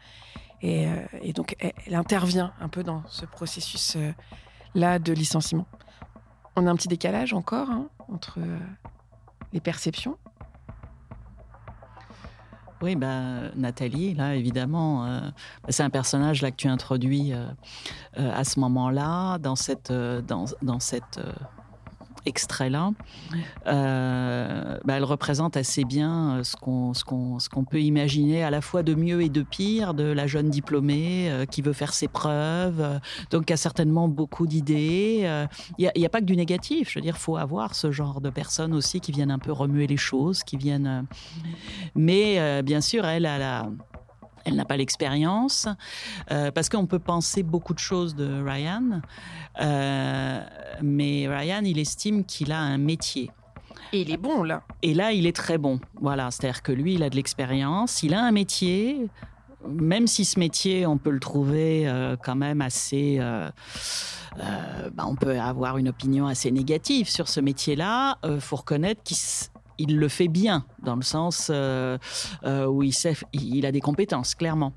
[0.61, 0.87] et,
[1.35, 3.97] donc, elle, intervient un peu dans ce processus.
[4.75, 5.67] là de licenciement.
[6.57, 8.39] On a un petit décalage encore hein, entre
[9.53, 10.17] les perceptions.
[12.83, 15.21] Oui, ben, Nathalie, là, évidemment, euh,
[15.69, 17.47] c'est un personnage là, que tu introduis euh,
[18.19, 21.21] euh, à ce moment-là, dans cette, dans, cette
[22.27, 22.93] extrait-là.
[23.67, 28.45] Euh, ben, elle représente assez bien euh, ce qu'on ce qu'on ce qu'on peut imaginer
[28.45, 31.73] à la fois de mieux et de pire de la jeune diplômée euh, qui veut
[31.73, 35.29] faire ses preuves, donc qui a certainement beaucoup d'idées.
[35.79, 38.31] Il n'y a, pas que du négatif, je veux dire, faut avoir ce genre de
[38.31, 41.07] personnes aussi qui viennent un peu remuer les choses, qui viennent...
[41.95, 43.69] mais bien sûr, elle a la...
[44.45, 45.69] Elle n'a pas l'expérience,
[46.31, 49.01] euh, parce qu'on peut penser beaucoup de choses de Ryan,
[49.61, 50.41] euh,
[50.83, 53.31] mais Ryan, il estime qu'il a un métier.
[53.93, 54.63] Et il est bon, là.
[54.83, 55.79] Et là, il est très bon.
[56.01, 59.07] Voilà, c'est-à-dire que lui, il a de l'expérience, il a un métier,
[59.69, 63.19] même si ce métier, on peut le trouver euh, quand même assez...
[63.21, 63.51] euh,
[64.41, 68.19] euh, bah, on peut avoir une opinion assez négative sur ce métier-là.
[68.25, 69.17] Il faut reconnaître qu'il
[69.79, 71.99] il le fait bien, dans le sens euh,
[72.45, 74.73] euh, où il, a des compétences, clairement.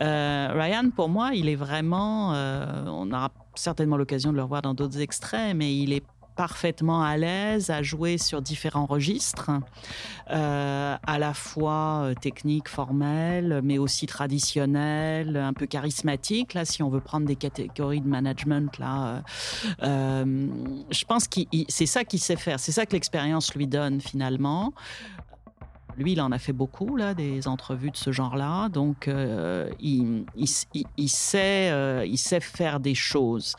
[0.00, 2.30] Euh, Ryan, pour moi, il est vraiment...
[2.30, 6.04] on aura certainement l'occasion de le revoir dans d'autres extraits, mais il est
[6.36, 9.50] parfaitement à l'aise à jouer sur différents registres,
[10.30, 16.54] euh, à la fois euh, techniques, formels, mais aussi traditionnels, un peu charismatiques.
[16.54, 19.22] Là, si on veut prendre des catégories de management, là,
[19.82, 20.46] euh,
[20.90, 24.72] je pense que c'est ça qu'il sait faire, c'est ça que l'expérience lui donne finalement.
[25.98, 28.68] Lui, il en a fait beaucoup, là, des entrevues de ce genre-là.
[28.68, 30.26] Donc, euh, il,
[31.08, 33.56] sait, euh, il sait faire des choses.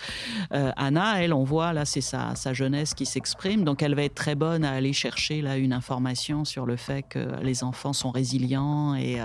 [0.54, 3.63] Euh, Anna, elle, on voit, là, c'est sa, jeunesse qui s'exprime.
[3.63, 7.04] Donc, elle va être très bonne à aller chercher, là, une information sur le fait
[7.04, 9.17] que les enfants sont résilients et,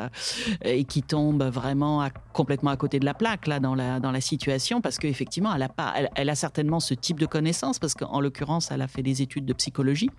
[0.64, 4.80] et qui tombent vraiment complètement à côté de la plaque, là, dans la, situation.
[4.80, 5.54] Parce qu'effectivement,
[6.16, 9.44] elle a certainement ce type de connaissances, parce qu'en l'occurrence, elle a fait des études
[9.44, 10.10] de psychologie.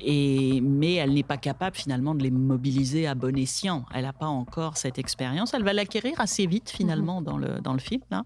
[0.00, 3.84] Et, mais elle n'est pas capable finalement de les mobiliser à bon escient.
[3.94, 5.54] Elle n'a pas encore cette expérience.
[5.54, 8.02] Elle va l'acquérir assez vite finalement dans, le, dans le film.
[8.10, 8.24] Là.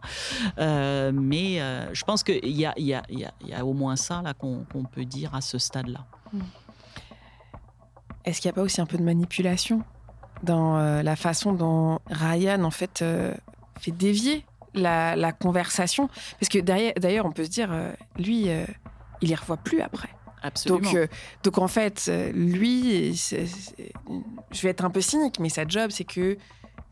[0.58, 3.66] Euh, mais euh, je pense qu'il y a, il y, a, il y, y a
[3.66, 6.06] au moins ça là, qu'on, peut dire à ce stade-là.
[8.24, 9.82] Est-ce qu'il n'y a pas aussi un peu de manipulation
[10.42, 13.34] dans euh, la façon dont Ryan, en fait, euh,
[13.78, 16.08] fait dévier la, la conversation?
[16.40, 18.64] Parce que derrière- d'ailleurs, on peut se dire, euh, lui, euh,
[19.20, 20.08] il y revoit plus après.
[20.66, 21.06] Donc, euh,
[21.42, 26.04] donc en fait, euh, lui, je vais être un peu cynique, mais sa job, c'est
[26.04, 26.36] que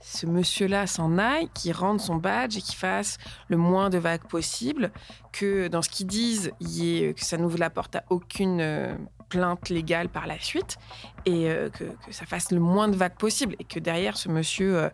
[0.00, 3.16] ce monsieur-là s'en aille, qu'il rende son badge et qu'il fasse
[3.48, 4.92] le moins de vagues possible,
[5.32, 8.94] que dans ce qu'ils disent, que ça n'ouvre la porte à aucune euh,
[9.30, 10.76] plainte légale par la suite,
[11.24, 14.90] et que, ça fasse le moins de vagues possible, et que derrière, ce monsieur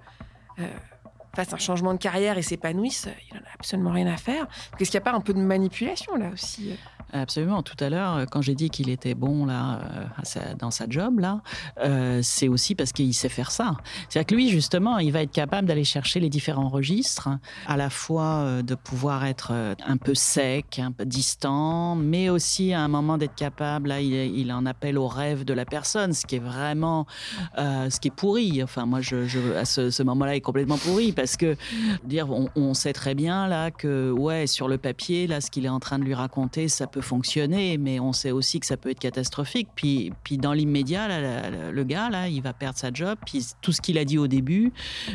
[1.33, 4.47] euh, fasse un changement de carrière et s'épanouisse, il n'en a absolument rien à faire.
[4.79, 6.75] Est-ce qu'il n'y a pas un peu de manipulation là aussi euh?
[7.13, 7.63] Absolument.
[7.63, 9.81] Tout à l'heure, euh, quand j'ai dit qu'il était bon là
[10.37, 11.41] euh, dans sa job là,
[12.23, 13.77] c'est aussi parce qu'il sait faire ça.
[14.09, 17.29] C'est-à-dire que lui, justement, il va être capable d'aller chercher les différents registres,
[17.67, 19.53] à la fois de pouvoir être
[19.87, 23.89] un peu sec, un peu distant, mais aussi à un moment d'être capable.
[23.89, 27.07] Là, il, il en appelle au rêve de la personne, ce qui est vraiment,
[27.57, 28.63] ce qui est pourri.
[28.63, 31.55] Enfin, moi, à ce, moment-là, est complètement pourri parce que
[32.05, 35.67] dire, on, on sait très bien là que ouais, sur le papier, là, ce qu'il
[35.67, 38.79] est en train de lui raconter, ça peut fonctionner, mais on sait aussi que ça
[38.79, 39.69] peut être catastrophique.
[39.75, 41.09] Puis, puis dans l'immédiat,
[41.73, 43.19] le gars là, il va perdre sa job.
[43.27, 44.73] Puis tout ce qu'il a dit au début,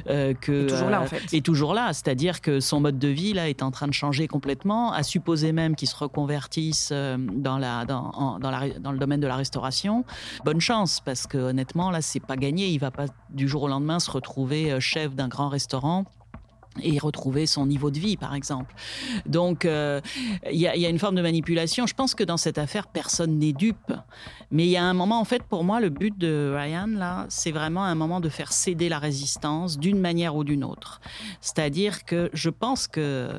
[0.10, 1.38] euh, que Est toujours là, en euh, fait.
[1.38, 1.92] est toujours là.
[1.94, 4.92] C'est-à-dire que son mode de vie là est en train de changer complètement.
[4.92, 9.00] À supposer même qu'il se reconvertisse euh, dans la dans, en- dans la dans le
[9.00, 10.06] domaine de la restauration.
[10.44, 12.68] Bonne chance parce que honnêtement là, c'est pas gagné.
[12.68, 15.95] Il va pas du jour au lendemain se retrouver chef d'un grand restaurant
[16.82, 18.74] et retrouver son niveau de vie, par exemple.
[19.26, 20.02] Donc, euh,
[20.52, 21.88] il y, a, une forme de manipulation.
[21.88, 23.94] Je pense que dans cette affaire, personne n'est dupe.
[24.52, 27.26] Mais il y a un moment, en fait, pour moi, le but de Ryan, là,
[27.30, 31.02] c'est vraiment un moment de faire céder la résistance d'une manière ou d'une autre.
[31.42, 33.30] C'est-à-dire que je pense que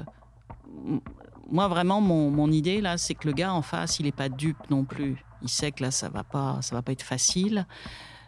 [1.51, 4.71] moi, vraiment, mon, idée, là, c'est que le gars en face, il n'est pas dupe
[4.71, 5.25] non plus.
[5.43, 6.25] Il sait que là, ça va
[6.61, 7.67] ça va pas être facile.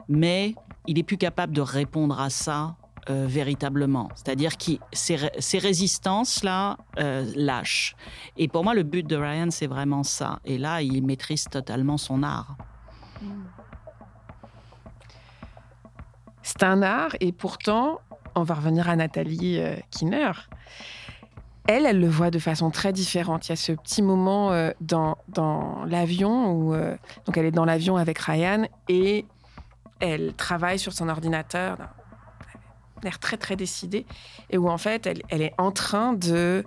[0.08, 0.54] Mais
[0.86, 2.76] il est plus capable de répondre à ça
[3.10, 4.10] euh, véritablement.
[4.14, 7.96] C'est-à-dire que ces, ces résistances-là euh, lâchent.
[8.36, 10.40] Et pour moi, le but de Ryan, c'est vraiment ça.
[10.44, 12.56] Et là, il maîtrise totalement son art.
[16.42, 18.00] C'est un art, et pourtant,
[18.34, 20.32] on va revenir à Nathalie euh, Kinner.
[21.66, 23.48] Elle, elle le voit de façon très différente.
[23.48, 26.74] Il y a ce petit moment dans, dans l'avion où
[27.26, 29.26] donc elle est dans l'avion avec Ryan et
[30.00, 31.76] elle travaille sur son ordinateur,
[33.04, 34.06] l'air très très décidé,
[34.50, 36.64] et où en fait elle, elle est en train de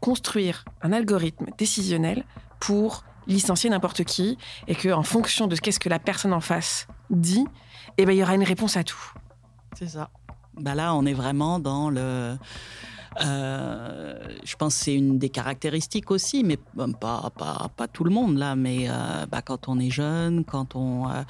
[0.00, 2.24] construire un algorithme décisionnel
[2.60, 6.86] pour licencier n'importe qui et que en fonction de qu'est-ce que la personne en face
[7.10, 7.46] dit,
[7.96, 9.12] eh ben il y aura une réponse à tout.
[9.74, 10.10] C'est ça.
[10.54, 12.36] Bah là, on est vraiment dans le
[13.20, 16.56] euh, je pense que c'est une des caractéristiques aussi, mais
[17.00, 18.56] pas, pas, pas tout le monde là.
[18.56, 21.22] Mais euh, bah, quand on est jeune, quand on, euh,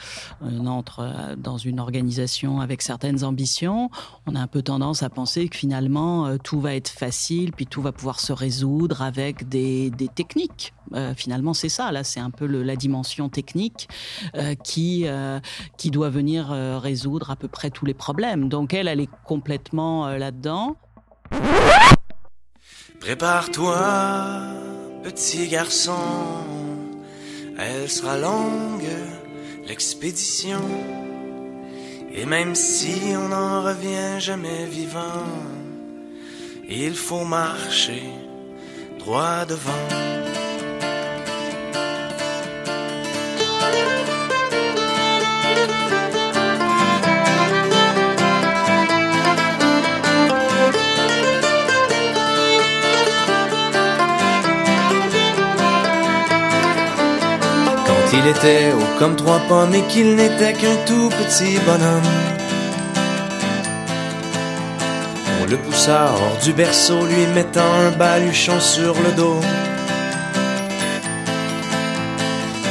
[0.67, 3.91] entre dans une organisation avec certaines ambitions,
[4.27, 7.83] on a un peu tendance à penser que finalement tout va être facile, puis tout
[7.83, 10.75] va pouvoir se résoudre avec des, des techniques.
[10.95, 11.93] Euh, finalement, c'est ça.
[11.93, 13.89] Là, c'est un peu le, la dimension technique
[14.35, 15.07] euh, qui
[15.77, 18.49] qui doit venir résoudre à peu près tous les problèmes.
[18.49, 20.77] Donc elle, elle est complètement là-dedans.
[23.01, 23.79] Prépare-toi,
[25.03, 25.95] petit garçon,
[27.59, 28.89] elle sera longue,
[29.67, 30.61] l'expédition.
[32.13, 35.25] Et même si on n'en revient jamais vivant,
[36.69, 38.03] il faut marcher
[38.99, 40.48] droit devant.
[58.13, 62.11] Il était haut comme trois pommes et qu'il n'était qu'un tout petit bonhomme.
[65.43, 69.41] On le poussa hors du berceau, lui mettant un baluchon sur le dos.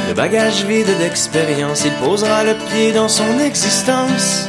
[0.08, 4.48] Le bagage vide d'expérience, il posera le pied dans son existence.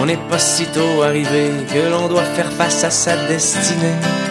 [0.00, 4.21] On n'est pas si tôt arrivé que l'on doit faire face à sa destinée.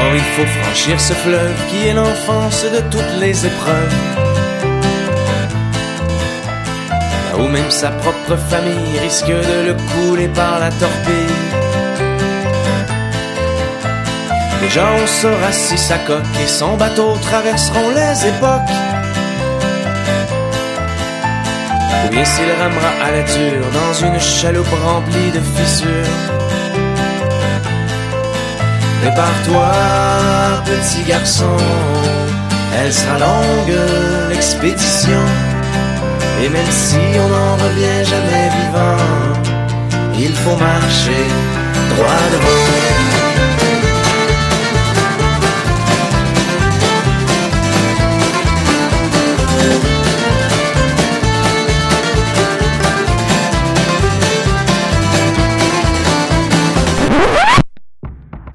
[0.00, 3.94] D'abord il faut franchir ce fleuve qui est l'enfance de toutes les épreuves.
[7.26, 11.36] Là où même sa propre famille risque de le couler par la torpille.
[14.62, 18.74] Déjà on saura si sa coque et son bateau traverseront les époques.
[22.06, 26.39] Ou bien s'il ramera à la dure dans une chaloupe remplie de fissures.
[29.00, 29.72] Prépare-toi,
[30.66, 31.56] petit garçon,
[32.78, 33.78] elle sera longue,
[34.28, 35.22] l'expédition.
[36.42, 39.40] Et même si on n'en revient jamais vivant,
[40.18, 41.24] il faut marcher
[41.96, 43.19] droit devant.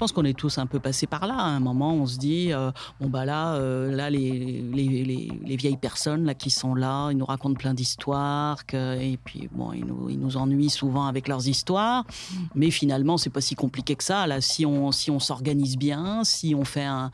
[0.06, 1.34] Pense qu'on est tous un peu passés par là.
[1.34, 2.70] À un moment, on se dit euh,
[3.02, 7.10] bon bah là, euh, là les, les, les, les, vieilles personnes là qui sont là,
[7.10, 11.28] ils nous racontent plein d'histoires, et puis bon, ils nous, ils nous ennuient souvent avec
[11.28, 12.06] leurs histoires.
[12.54, 14.28] Mais finalement, c'est pas si compliqué que ça.
[14.28, 17.10] Là, si on si on s'organise bien, si on fait un,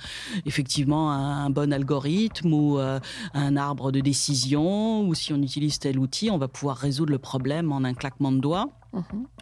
[0.45, 2.99] effectivement un, un bon algorithme ou euh,
[3.33, 7.19] un arbre de décision, ou si on utilise tel outil, on va pouvoir résoudre le
[7.19, 8.67] problème en un claquement de doigts.
[8.91, 8.99] Mmh.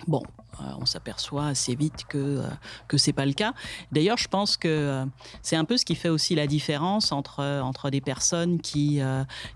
[0.07, 0.21] Bon,
[0.79, 2.43] on s'aperçoit assez vite que euh,
[2.87, 3.53] que c'est pas le cas.
[3.91, 5.05] D'ailleurs, je pense que euh,
[5.41, 9.01] c'est un peu ce qui fait aussi la différence entre entre des personnes qui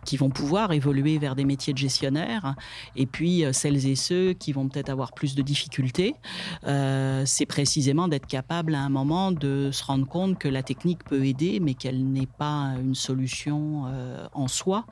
[0.05, 2.55] qui vont pouvoir évoluer vers des métiers de gestionnaire
[2.95, 6.15] et puis celles et ceux qui vont peut-être avoir plus de difficultés.
[6.63, 11.25] c'est précisément d'être capable à un moment de se rendre compte que la technique peut
[11.25, 13.85] aider, mais qu'elle n'est pas une solution
[14.33, 14.85] en soi.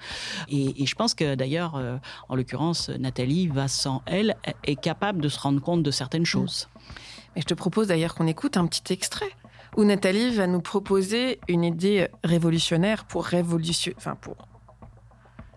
[0.50, 1.82] Et, et je pense que d'ailleurs,
[2.30, 6.68] en l'occurrence, Nathalie va sans elle est capable de se rendre compte de certaines choses.
[7.36, 9.30] Et je te propose d'ailleurs qu'on écoute un petit extrait
[9.78, 14.36] où Nathalie va nous proposer une idée révolutionnaire pour révolution, enfin pour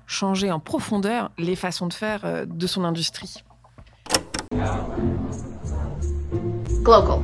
[0.06, 3.42] changer en profondeur les façons de faire euh, de son industrie.
[6.82, 7.22] Global.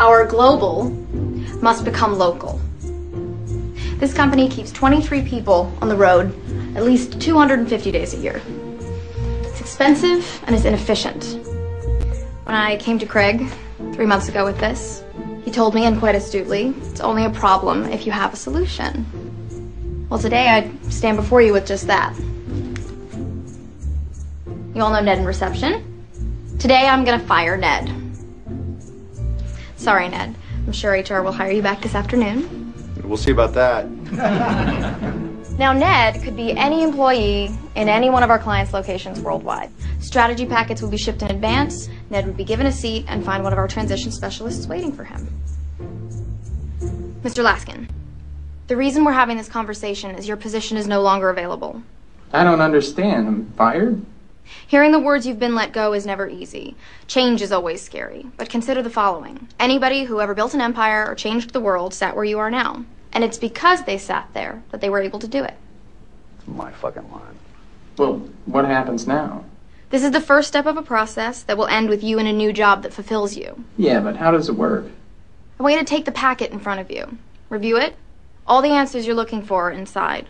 [0.00, 0.90] Our global
[1.60, 2.58] must become local.
[4.00, 6.32] This company keeps 23 people on the road
[6.74, 8.40] at least 250 days a year.
[9.42, 11.51] It's expensive and it's inefficient.
[12.44, 13.48] When I came to Craig
[13.92, 15.04] three months ago with this,
[15.44, 19.06] he told me, and quite astutely, it's only a problem if you have a solution.
[20.10, 22.18] Well, today I stand before you with just that.
[24.74, 26.04] You all know Ned in reception.
[26.58, 27.92] Today I'm gonna fire Ned.
[29.76, 30.34] Sorry, Ned.
[30.66, 32.74] I'm sure HR will hire you back this afternoon.
[33.04, 35.18] We'll see about that.
[35.62, 39.70] Now, Ned could be any employee in any one of our clients' locations worldwide.
[40.00, 41.88] Strategy packets would be shipped in advance.
[42.10, 45.04] Ned would be given a seat and find one of our transition specialists waiting for
[45.04, 45.40] him.
[47.22, 47.44] Mr.
[47.44, 47.88] Laskin,
[48.66, 51.80] the reason we're having this conversation is your position is no longer available.
[52.32, 53.28] I don't understand.
[53.28, 54.04] I'm fired?
[54.66, 56.74] Hearing the words you've been let go is never easy.
[57.06, 58.26] Change is always scary.
[58.36, 62.16] But consider the following anybody who ever built an empire or changed the world sat
[62.16, 62.84] where you are now.
[63.12, 65.54] And it's because they sat there that they were able to do it.
[66.46, 67.38] My fucking line.
[67.98, 69.44] Well, what happens now?
[69.90, 72.32] This is the first step of a process that will end with you in a
[72.32, 73.64] new job that fulfills you.
[73.76, 74.86] Yeah, but how does it work?
[75.60, 77.18] I want you to take the packet in front of you,
[77.50, 77.94] review it.
[78.46, 80.26] All the answers you're looking for are inside.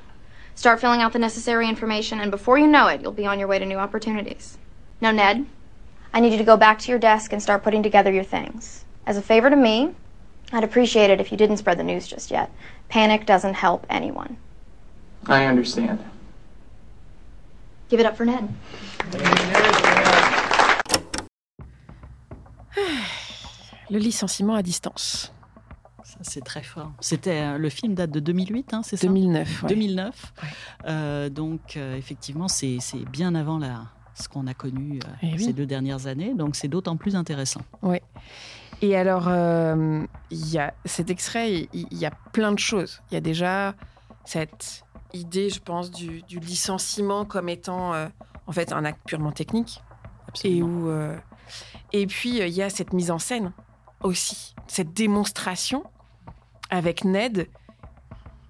[0.57, 3.49] Start filling out the necessary information, and before you know it, you'll be on your
[3.49, 4.59] way to new opportunities.
[5.01, 5.47] Now, Ned,
[6.13, 8.85] I need you to go back to your desk and start putting together your things.
[9.07, 9.95] As a favor to me,
[10.53, 12.51] I'd appreciate it if you didn't spread the news just yet.
[12.89, 14.37] Panic doesn't help anyone.
[15.27, 15.99] I understand.
[17.89, 18.49] Give it up for Ned.
[23.91, 25.33] Le licenciement à distance.
[26.05, 26.93] Ça, c'est très fort.
[27.01, 29.07] C'était euh, le film date de 2008, hein, c'est ça?
[29.07, 29.63] 2009.
[29.65, 29.69] ouais.
[29.69, 30.33] 2009.
[30.87, 33.83] Euh, donc euh, effectivement, c'est c'est bien avant la,
[34.15, 35.45] ce qu'on a connu euh, Eh oui.
[35.45, 36.33] ces deux dernières années.
[36.35, 37.61] Donc c'est d'autant plus intéressant.
[37.83, 37.99] Oui.
[38.83, 43.01] Et alors, euh, il y a cet extrait, il y, a plein de choses.
[43.11, 43.77] Il y a déjà
[44.25, 48.09] cette idée, je pense, du, du licenciement comme étant euh,
[48.49, 49.81] en fait un acte purement technique.
[50.43, 51.17] Et, où, euh,
[51.93, 53.53] et puis, il y a cette mise en scène
[54.01, 55.85] aussi, cette démonstration
[56.69, 57.49] avec Ned.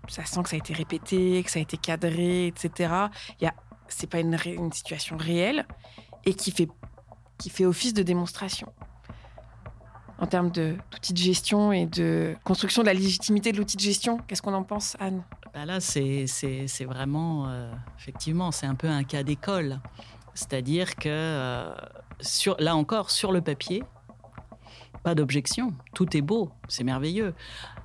[0.08, 2.94] Ça sent que ça a été répété, que ça a été cadré, etc.
[3.38, 3.54] Il y a,
[3.88, 5.66] c'est pas une, une situation réelle
[6.24, 6.68] et qui fait,
[7.36, 8.72] qui fait office de démonstration
[10.22, 13.82] en termes de- d'outils de gestion et de construction de la légitimité de l'outil de
[13.82, 14.18] gestion.
[14.28, 15.24] Qu'est-ce qu'on en pense, Anne?
[15.52, 16.26] Bah là, c'est
[16.84, 19.80] vraiment, euh, effectivement, c'est un peu un cas d'école.
[20.34, 21.74] C'est-à-dire que, euh,
[22.20, 23.82] sur, là encore, sur le papier,
[25.02, 25.74] pas d'objection.
[25.92, 27.34] Tout est beau, c'est merveilleux.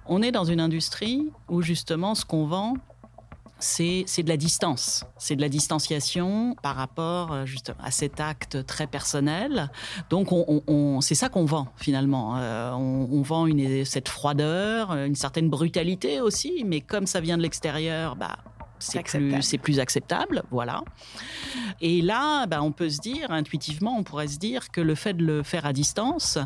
[0.06, 2.76] On est dans une industrie où, justement, ce qu'on vend,
[3.60, 5.04] c'est de la distance.
[5.18, 9.70] C'est de la distanciation par rapport euh, justement à cet acte très personnel.
[10.10, 12.38] Donc, on, on- on- c'est ça qu'on vend finalement.
[12.38, 17.38] Euh, on, on vend une, cette froideur, une certaine brutalité aussi, mais comme ça vient
[17.38, 18.38] de l'extérieur, bah,
[18.80, 20.84] c'est plus, plus acceptable, voilà.
[21.82, 25.14] Et là, bah, on peut se dire, intuitivement, on pourrait se dire que le fait
[25.16, 26.38] de le faire à distance,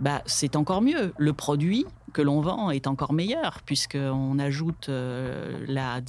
[0.00, 1.12] bah, c'est encore mieux.
[1.18, 1.84] Le produit
[2.14, 6.00] que l'on vend est encore meilleur, puisqu'on ajoute euh, la,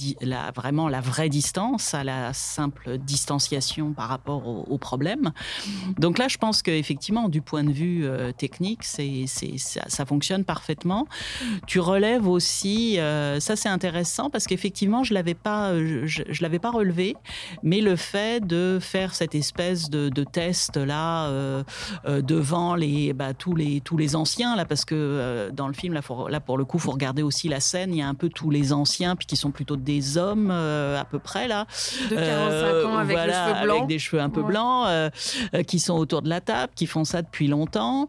[0.52, 5.32] vraiment la vraie distance à la simple distanciation par rapport au, problème.
[5.98, 10.44] Donc là, je pense qu'effectivement, du point de vue euh, technique, c'est, ça, ça fonctionne
[10.44, 11.08] parfaitement.
[11.66, 16.70] Tu relèves aussi, euh, ça c'est intéressant parce qu'effectivement, je l'avais pas, je, je pas
[16.70, 17.16] relevé,
[17.64, 21.30] mais le fait de faire cette espèce de, de test là
[22.04, 26.02] devant les, bah, tous les tous les anciens là, parce que dans le film là,
[26.02, 27.92] faut- là pour le coup, faut regarder aussi la scène.
[27.92, 31.00] Il y a un peu tous les anciens, puis qui sont plutôt des hommes euh,
[31.00, 31.66] à peu près là,
[32.10, 33.76] De 45 ans avec les voilà, cheveux blancs.
[33.78, 34.46] avec des cheveux un peu Ouais.
[34.48, 35.10] blancs, euh,
[35.54, 38.08] euh, qui sont autour de la table, qui font ça depuis longtemps.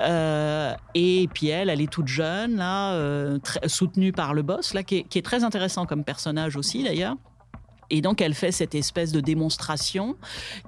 [0.00, 4.74] Euh, et puis elle, elle est toute jeune, là, euh, très- soutenue par le boss,
[4.74, 7.16] là, qui est, qui est très intéressant comme personnage aussi d'ailleurs.
[7.90, 10.16] Et donc, elle fait cette espèce de démonstration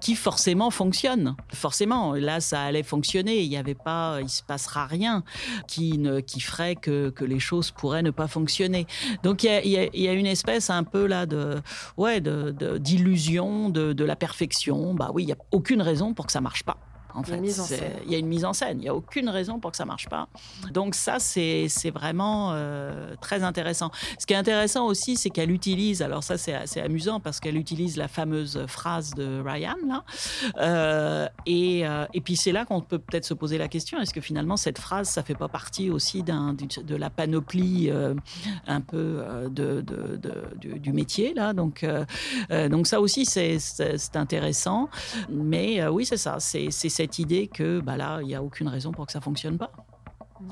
[0.00, 1.36] qui forcément fonctionne.
[1.52, 3.40] Forcément, là, ça allait fonctionner.
[3.42, 5.24] Il n'y avait pas, il se passera rien
[5.66, 8.86] qui ne, qui ferait que, que les choses pourraient ne pas fonctionner.
[9.22, 11.60] Donc, il y a, y a- y a une espèce un peu là de,
[11.96, 14.94] ouais, de, de- d'illusion de, de la perfection.
[14.94, 16.76] Bah oui, il n'y a aucune raison pour que ça marche pas.
[17.16, 17.38] En fait,
[18.04, 18.78] il y a une mise en scène.
[18.78, 20.28] Il n'y a aucune raison pour que ça marche pas.
[20.72, 23.90] Donc ça, c'est vraiment euh, très intéressant.
[24.18, 26.02] Ce qui est intéressant aussi, c'est qu'elle utilise.
[26.02, 30.04] Alors ça, c'est assez amusant parce qu'elle utilise la fameuse phrase de Ryan là.
[30.58, 34.12] Euh, et, euh, et puis c'est là qu'on peut peut-être se poser la question est-ce
[34.14, 37.90] que finalement cette phrase, ça fait pas partie aussi d'un de la panoplie
[38.66, 41.52] un peu de, de- de- du, du métier là?
[41.52, 41.84] Donc
[42.70, 43.58] donc ça aussi c'est
[44.14, 44.88] intéressant.
[45.30, 46.36] Mais oui, c'est ça.
[46.40, 46.70] C'est
[47.06, 49.70] cette idée que bah là, il n'y a aucune raison pour que ça fonctionne pas.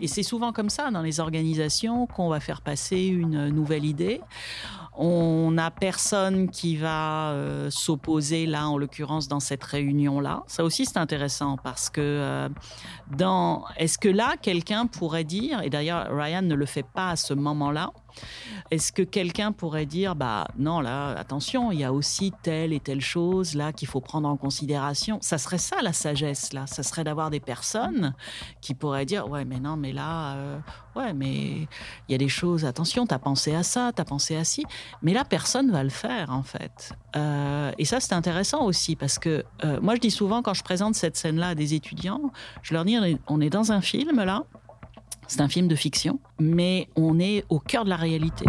[0.00, 4.20] Et c'est souvent comme ça dans les organisations qu'on va faire passer une nouvelle idée.
[4.96, 10.44] On n'a personne qui va euh, s'opposer là, en l'occurrence dans cette réunion-là.
[10.46, 12.48] Ça aussi, c'est intéressant parce que euh,
[13.16, 17.16] dans, est-ce que là, quelqu'un pourrait dire, et d'ailleurs Ryan ne le fait pas à
[17.16, 17.90] ce moment-là,
[18.70, 22.80] est-ce que quelqu'un pourrait dire, bah non, là, attention, il y a aussi telle et
[22.80, 25.18] telle chose là qu'il faut prendre en considération?
[25.20, 26.66] Ça serait ça la sagesse là.
[26.66, 28.14] Ça serait d'avoir des personnes
[28.60, 30.58] qui pourraient dire, ouais, mais non, mais là, euh,
[30.96, 31.34] ouais, mais
[32.08, 32.64] il y a des choses.
[32.64, 34.64] Attention, t'as pensé à ça, t'as pensé à ci.
[35.02, 36.92] Mais là, personne va le faire en fait.
[37.16, 40.62] Euh, et ça, c'est intéressant aussi parce que euh, moi, je dis souvent quand je
[40.62, 43.80] présente cette scène-là à des étudiants, je leur dis, on est- on est dans un
[43.80, 44.42] film là.
[45.26, 48.44] C'est un film de fiction, mais on est au cœur de la réalité.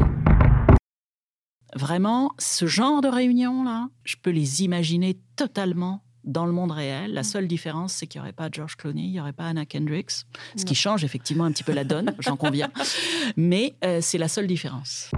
[1.76, 7.14] Vraiment, ce genre de réunion-là, je peux les imaginer totalement dans le monde réel.
[7.14, 9.66] La seule différence, c'est qu'il n'y aurait pas George Clooney, il n'y aurait pas Anna
[9.66, 12.70] Kendricks, ce qui change effectivement un petit peu la donne, j'en conviens.
[13.38, 15.12] Mais euh, c'est la seule différence.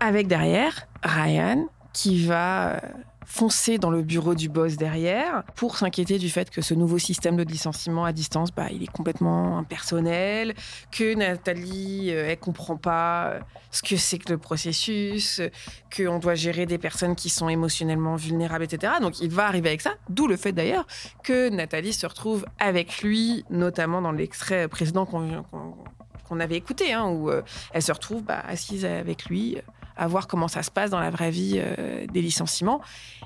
[0.00, 2.80] Avec derrière Ryan qui va euh,
[3.26, 7.36] foncer dans le bureau du boss derrière pour s'inquiéter du fait que ce nouveau système
[7.36, 10.54] de licenciement à distance, bah, il est complètement impersonnel,
[10.90, 15.48] que Nathalie, euh, elle comprend pas euh, ce que c'est que le processus, euh,
[15.94, 18.94] qu'on doit gérer des personnes qui sont émotionnellement vulnérables, etc.
[19.00, 20.86] Donc il va arriver avec ça, d'où le fait d'ailleurs
[21.22, 27.30] que Nathalie se retrouve avec lui, notamment dans l'extrait précédent qu'on avait écouté, hein, où
[27.30, 29.58] euh, elle se retrouve bah, assise avec lui,
[29.96, 32.80] à voir comment ça se passe dans la vraie vie euh, des licenciements,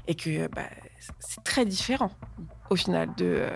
[0.07, 0.62] et que bah,
[1.18, 2.11] c'est très différent
[2.71, 3.51] au final de euh,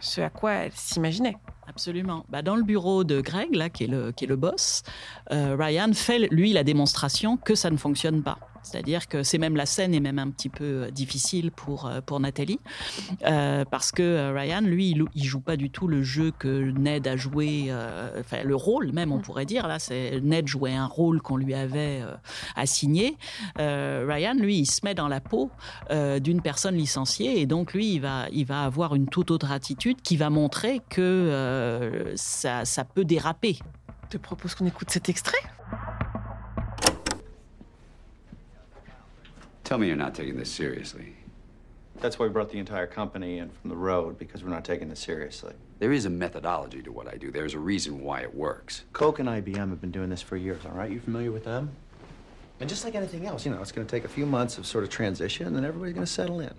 [0.00, 1.36] ce à quoi elle s'imaginait.
[1.68, 2.24] Absolument.
[2.28, 4.82] Bah, dans le bureau de Greg, là, qui est le, qui est le boss,
[5.32, 8.38] euh, Ryan fait, lui, la démonstration que ça ne fonctionne pas.
[8.66, 12.00] C'est-à-dire que c'est même la scène est même un petit peu euh, difficile pour, euh,
[12.00, 12.58] pour Nathalie,
[13.24, 17.06] euh, parce que Ryan, lui, il, il joue pas du tout le jeu que Ned
[17.06, 19.68] a joué, euh, enfin le rôle même, on pourrait dire.
[19.68, 22.14] Là, c'est Ned jouait un rôle qu'on lui avait euh,
[22.56, 23.16] assigné.
[23.60, 25.50] Euh, Ryan, lui, il se met dans la peau
[25.90, 29.52] euh, d'une personne licenciée, et donc lui, il va, il va avoir une toute autre
[29.52, 33.58] attitude qui va montrer que euh, ça, ça peut déraper.
[34.04, 35.38] Je te propose qu'on écoute cet extrait.
[39.66, 41.14] Tell me you're not taking this seriously.
[41.96, 44.88] That's why we brought the entire company in from the road, because we're not taking
[44.88, 45.54] this seriously.
[45.80, 47.32] There is a methodology to what I do.
[47.32, 48.84] There's a reason why it works.
[48.92, 50.88] Coke and IBM have been doing this for years, all right?
[50.88, 51.72] You familiar with them?
[52.60, 54.66] And just like anything else, you know, it's going to take a few months of
[54.66, 56.54] sort of transition, and then everybody's going to settle in.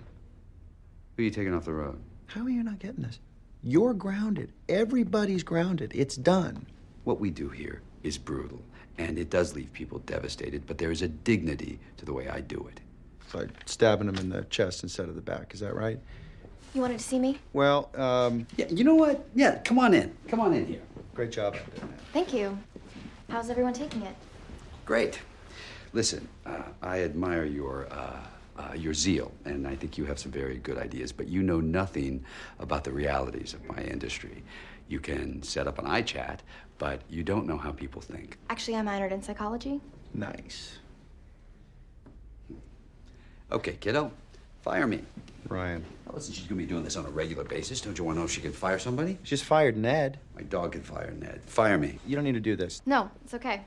[1.15, 1.97] Who are you taking off the road?
[2.25, 3.19] How are you not getting this?
[3.63, 4.51] You're grounded.
[4.67, 5.93] Everybody's grounded.
[5.95, 6.65] It's done.
[7.05, 8.59] What we do here is brutal,
[8.97, 12.41] and it does leave people devastated, but there is a dignity to the way I
[12.41, 12.81] do it.
[13.27, 15.53] It's like stabbing him in the chest instead of the back.
[15.53, 15.99] Is that right?
[16.73, 17.39] You wanted to see me?
[17.51, 18.47] Well, um.
[18.55, 19.27] Yeah, you know what?
[19.35, 20.15] Yeah, come on in.
[20.29, 20.81] Come on in here.
[21.13, 21.97] Great job out there, man.
[22.13, 22.57] Thank you.
[23.29, 24.15] How's everyone taking it?
[24.85, 25.19] Great.
[25.91, 28.19] Listen, uh, I admire your uh,
[28.57, 31.11] uh, your zeal, and I think you have some very good ideas.
[31.11, 32.23] But you know nothing
[32.59, 34.41] about the realities of my industry.
[34.87, 36.39] You can set up an iChat,
[36.77, 38.37] but you don't know how people think.
[38.49, 39.81] Actually, I minored in psychology.
[40.13, 40.77] Nice.
[43.51, 44.11] Okay, kiddo,
[44.61, 45.01] fire me.
[45.47, 45.85] Ryan.
[46.05, 47.79] Now, listen, she's gonna be doing this on a regular basis.
[47.79, 49.17] Don't you want to know if she can fire somebody?
[49.23, 50.19] She just fired Ned.
[50.35, 51.41] My dog can fire Ned.
[51.45, 51.99] Fire me.
[52.05, 52.81] You don't need to do this.
[52.85, 53.63] No, it's okay.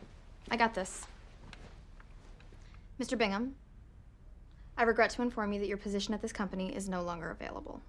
[0.50, 1.06] I got this.
[3.00, 3.16] Mr.
[3.16, 3.54] Bingham,
[4.76, 7.80] I regret to inform you that your position at this company is no longer available.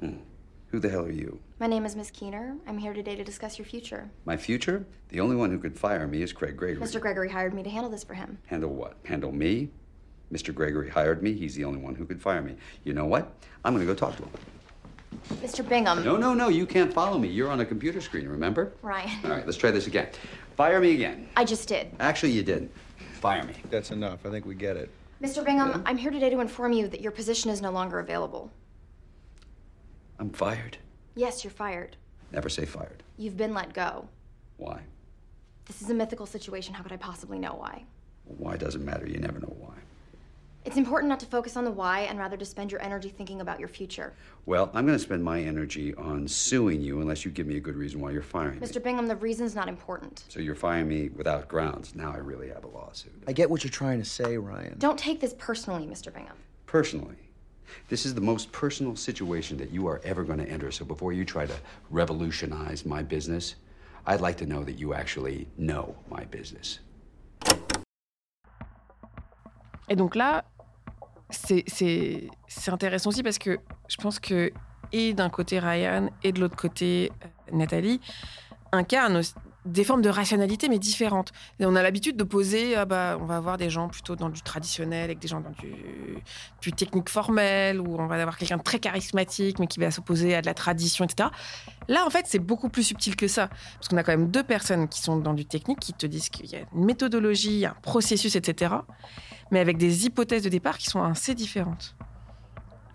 [0.00, 0.16] Hmm.
[0.70, 1.40] Who the hell are you?
[1.60, 2.56] My name is Miss Keener.
[2.66, 4.10] I'm here today to discuss your future.
[4.26, 4.84] My future?
[5.08, 6.84] The only one who could fire me is Craig Gregory.
[6.84, 7.00] Mr.
[7.00, 8.38] Gregory hired me to handle this for him.
[8.46, 8.96] Handle what?
[9.04, 9.70] Handle me?
[10.32, 10.54] Mr.
[10.54, 11.32] Gregory hired me.
[11.32, 12.56] He's the only one who could fire me.
[12.84, 13.32] You know what?
[13.64, 14.30] I'm going to go talk to him.
[15.42, 15.66] Mr.
[15.66, 16.04] Bingham.
[16.04, 16.48] No, no, no.
[16.48, 17.28] You can't follow me.
[17.28, 18.72] You're on a computer screen, remember?
[18.82, 19.24] Ryan.
[19.24, 20.08] All right, let's try this again.
[20.56, 21.28] Fire me again.
[21.36, 21.90] I just did.
[22.00, 22.70] Actually, you didn't.
[23.20, 23.54] Fire me.
[23.70, 24.26] That's enough.
[24.26, 24.90] I think we get it.
[25.22, 25.44] Mr.
[25.44, 28.50] Bingham, I'm here today to inform you that your position is no longer available.
[30.18, 30.78] I'm fired.
[31.14, 31.96] Yes, you're fired.
[32.32, 33.02] Never say fired.
[33.16, 34.08] You've been let go.
[34.58, 34.80] Why?
[35.64, 36.74] This is a mythical situation.
[36.74, 37.84] How could I possibly know why?
[38.24, 39.06] Why doesn't matter.
[39.08, 39.74] You never know why.
[40.64, 43.40] It's important not to focus on the why and rather to spend your energy thinking
[43.40, 44.12] about your future.
[44.44, 47.60] Well, I'm going to spend my energy on suing you unless you give me a
[47.60, 48.66] good reason why you're firing me.
[48.66, 48.82] Mr.
[48.82, 50.24] Bingham, the reason's not important.
[50.28, 51.94] So you're firing me without grounds.
[51.94, 53.14] Now I really have a lawsuit.
[53.26, 54.74] I get what you're trying to say, Ryan.
[54.78, 56.12] Don't take this personally, Mr.
[56.12, 56.36] Bingham.
[56.66, 57.16] Personally,
[57.88, 60.70] this is the most personal situation that you are ever going to enter.
[60.70, 61.56] So before you try to
[61.88, 63.54] revolutionize my business,
[64.06, 66.80] I'd like to know that you actually know my business.
[69.88, 70.44] Et donc là,
[71.30, 71.64] c'est-
[72.68, 73.58] intéressant aussi parce que
[73.88, 74.52] je pense que,
[74.92, 78.00] et d'un côté Ryan, et de l'autre côté euh, Nathalie,
[78.72, 79.20] incarnent
[79.68, 81.32] des formes de rationalité, mais différentes.
[81.60, 84.30] Et on a l'habitude de poser, ah bah, on va avoir des gens plutôt dans
[84.30, 85.72] du traditionnel, avec des gens dans du,
[86.60, 90.34] du technique formel, ou on va avoir quelqu'un de très charismatique, mais qui va s'opposer
[90.34, 91.28] à de la tradition, etc.
[91.88, 93.48] Là, en fait, c'est beaucoup plus subtil que ça.
[93.74, 96.28] Parce qu'on a quand même deux personnes qui sont dans du technique, qui te disent
[96.28, 98.74] qu'il y a une méthodologie, un processus, etc.
[99.50, 101.94] Mais avec des hypothèses de départ qui sont assez différentes.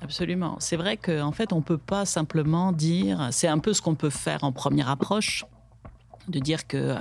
[0.02, 0.58] Absolument.
[0.60, 3.30] C'est vrai qu'en fait, on peut pas simplement dire.
[3.32, 5.46] C'est un peu ce qu'on peut faire en première approche
[6.28, 6.96] de dire que euh,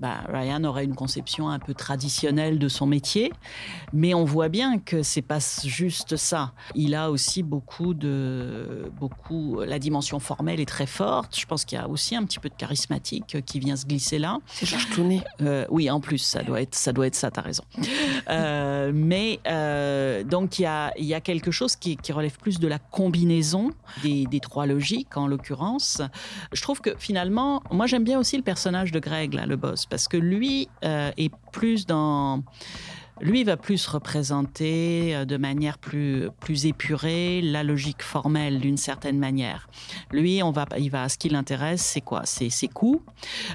[0.00, 3.32] bah, Ryan aurait une conception un peu traditionnelle de son métier,
[3.92, 6.52] mais on voit bien que c'est pas juste ça.
[6.74, 11.38] Il a aussi beaucoup de beaucoup la dimension formelle est très forte.
[11.38, 13.86] Je pense qu'il y a aussi un petit peu de charismatique euh, qui vient se
[13.86, 14.38] glisser là.
[14.46, 15.22] C'est Georges Clooney.
[15.40, 17.30] Euh, oui, en plus, ça doit être ça doit être ça.
[17.30, 17.64] T'as raison.
[18.28, 22.36] Euh, mais euh, donc il y a il y a quelque chose qui, qui relève
[22.38, 23.70] plus de la combinaison
[24.02, 26.02] des, des trois logiques en l'occurrence.
[26.52, 29.86] Je trouve que finalement, moi j'aime bien aussi le personnage de Greg, là, le boss,
[29.86, 32.42] parce que lui euh, est plus dans.
[33.20, 39.18] Lui va plus représenter euh, de manière plus, plus épurée la logique formelle d'une certaine
[39.18, 39.68] manière.
[40.10, 42.22] Lui, on va, il va, ce qui l'intéresse, c'est quoi?
[42.24, 43.02] C'est ses coûts,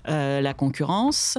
[0.08, 1.38] euh, la concurrence,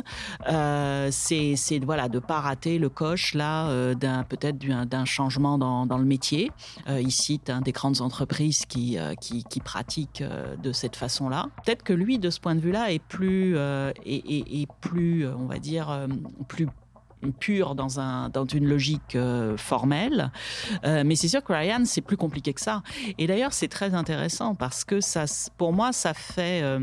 [0.49, 1.55] euh, c'est
[1.85, 6.05] voilà de pas rater le coche là euh, d'un peut-être d'un changement dans, dans le
[6.05, 6.51] métier.
[6.89, 10.23] Il cite des grandes entreprises qui, qui, pratiquent
[10.63, 11.47] de cette façon-là.
[11.65, 13.03] Peut-être que lui, de ce point de vue-là, est
[14.07, 16.07] est, est- plus, on va dire,
[16.49, 16.67] plus
[17.39, 20.31] pur dans, un, dans une logique euh, formelle.
[20.85, 22.83] Euh, mais c'est sûr que Ryan, c'est plus compliqué que ça.
[23.19, 25.25] Et d'ailleurs, c'est très intéressant parce que ça,
[25.57, 26.63] pour moi, ça fait...
[26.63, 26.81] euh,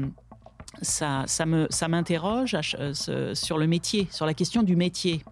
[0.82, 5.24] ça, ça me, ça m'interroge euh, sur le métier, sur la question du métier.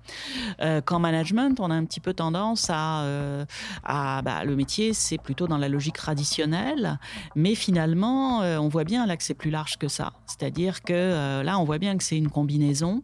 [0.61, 3.45] Euh, Qu'en management, on a un petit peu tendance à, euh,
[3.85, 6.99] bah, le métier, c'est plutôt dans la logique traditionnelle,
[7.35, 10.13] mais finalement, euh, on voit bien là que c'est plus large que ça.
[10.25, 13.03] C'est-à-dire que là, on voit bien que c'est une combinaison,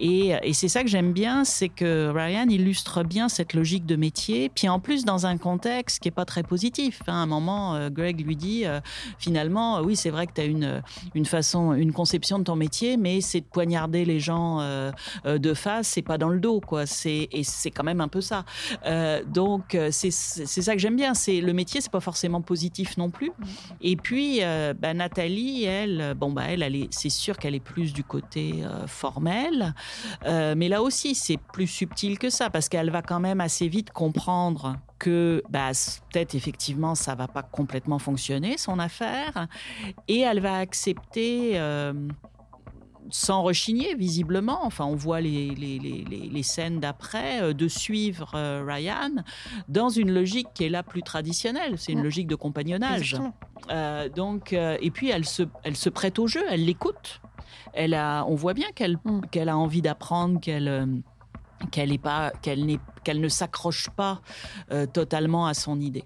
[0.00, 4.50] et, c'est ça que j'aime bien, c'est que Ryan illustre bien cette logique de métier,
[4.50, 7.00] puis en plus dans un contexte qui est pas très positif.
[7.06, 7.14] hein.
[7.14, 8.64] À un moment, Greg lui dit
[9.18, 10.82] finalement, oui, c'est vrai que tu as une,
[11.14, 14.90] une façon, une conception de ton métier, mais c'est de poignarder les gens euh,
[15.26, 16.86] euh, de face, c'est pas dans le dos, quoi.
[16.86, 18.44] C'est et c'est quand même un peu ça.
[18.86, 21.14] Euh, donc c'est ça que j'aime bien.
[21.14, 23.32] C'est le métier, c'est pas forcément positif non plus.
[23.80, 27.92] Et puis bah, Nathalie, elle, bon bah elle, elle est, c'est sûr qu'elle est plus
[27.92, 29.74] du côté formel,
[30.26, 33.90] mais là aussi c'est plus subtil que ça parce qu'elle va quand même assez vite
[33.92, 35.70] comprendre que bah,
[36.12, 39.48] peut-être effectivement ça va pas complètement fonctionner son affaire
[40.06, 41.92] et elle va accepter euh,
[43.12, 48.30] sans rechigner visiblement, enfin on voit les, les, les, les- scènes d'après, euh, de suivre
[48.34, 49.10] euh, Ryan
[49.68, 52.04] dans une logique qui est là plus traditionnelle, c'est une Mm.
[52.04, 53.16] logique de compagnonnage.
[54.14, 57.20] Donc, et puis elle se, elle se prête au jeu, elle l'écoute.
[57.72, 58.96] Elle a, on voit bien qu'elle
[59.30, 61.02] qu'elle a envie d'apprendre, qu'elle
[61.70, 64.20] qu'elle pas, qu'elle n'est, qu'elle ne s'accroche pas
[64.72, 66.04] euh, totalement à son idée.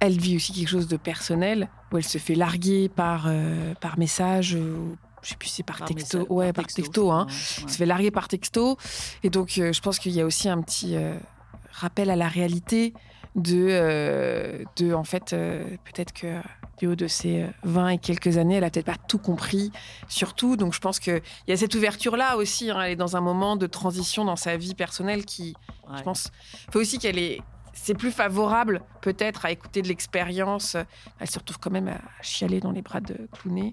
[0.00, 3.98] Elle vit aussi quelque chose de personnel, où elle se fait larguer par, euh, par
[3.98, 6.18] message, ou je sais plus si c'est par, Par texto.
[6.18, 7.10] message- ouais, par texto, texto.
[7.10, 7.26] hein.
[7.28, 7.34] ouais.
[7.64, 8.76] Elle se fait larguer par texto.
[9.24, 11.18] Et donc, euh, je pense qu'il y a aussi un petit euh,
[11.72, 12.94] rappel à la réalité
[13.34, 16.40] de, euh, de en fait, euh, peut-être que
[16.78, 19.70] du haut de ses euh, 20 et quelques années, elle a peut-être pas tout compris,
[20.08, 20.56] surtout.
[20.56, 22.70] Donc, je pense qu'il y a cette ouverture-là aussi.
[22.70, 22.80] hein.
[22.82, 25.54] elle est dans un moment de transition dans sa vie personnelle qui,
[25.96, 26.30] je pense,
[26.72, 27.40] fait aussi qu'elle est.
[27.80, 30.76] C'est plus favorable, peut-être, à écouter de l'expérience.
[31.20, 33.72] Elle se retrouve quand même à chialer dans les bras de Clooney.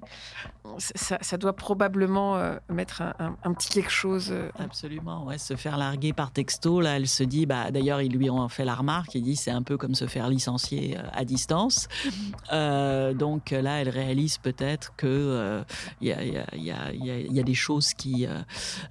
[0.77, 4.29] Ça, ça doit probablement euh, mettre un, un- un petit quelque chose.
[4.31, 8.11] euh, Absolument, ouais, se faire larguer par texto, là, elle se dit, bah, d'ailleurs, ils
[8.11, 11.01] lui ont fait la remarque, il dit, c'est un peu comme se faire licencier euh,
[11.13, 11.87] à distance.
[12.51, 15.63] Euh, donc euh, là, elle réalise peut-être que euh,
[15.99, 18.39] il y, a, y y y y des choses qui, euh,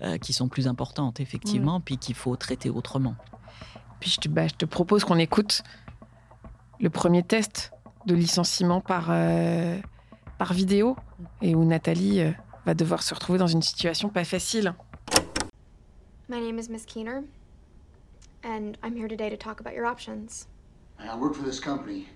[0.02, 3.14] euh, qui sont plus importantes, effectivement, puis qu'il faut traiter autrement.
[4.00, 5.62] Puis je te, bah, je te propose qu'on écoute
[6.80, 7.72] le premier test
[8.06, 9.78] de licenciement par, euh,
[10.38, 10.96] par vidéo
[11.40, 12.30] et où Nathalie euh,
[12.66, 14.74] va devoir se retrouver dans une situation pas facile.
[16.28, 17.22] My name is Miss Keener.
[18.44, 20.46] and I'm here today to talk about your options.
[20.98, 22.08] I worked for this company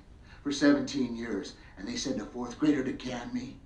[0.43, 3.57] for 17 years, and they send a fourth grader to can me.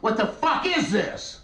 [0.00, 1.40] What the fuck is this?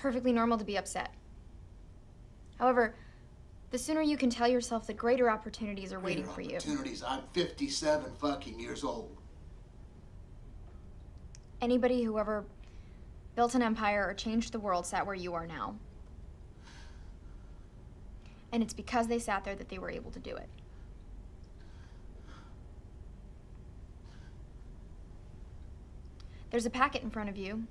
[0.00, 1.12] Perfectly normal to be upset.
[2.58, 2.94] However,
[3.70, 6.56] the sooner you can tell yourself that greater opportunities are waiting for you.
[6.56, 7.02] Opportunities.
[7.06, 9.16] I'm 57 fucking years old.
[11.60, 12.44] Anybody who ever
[13.36, 15.76] built an empire or changed the world sat where you are now.
[18.52, 20.48] And it's because they sat there that they were able to do it.
[26.50, 27.64] There's a packet in front of you.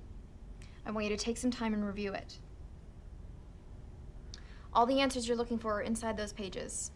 [0.86, 2.38] I want you to take some time and review it.
[4.72, 6.90] All the answers you're looking for are inside those pages.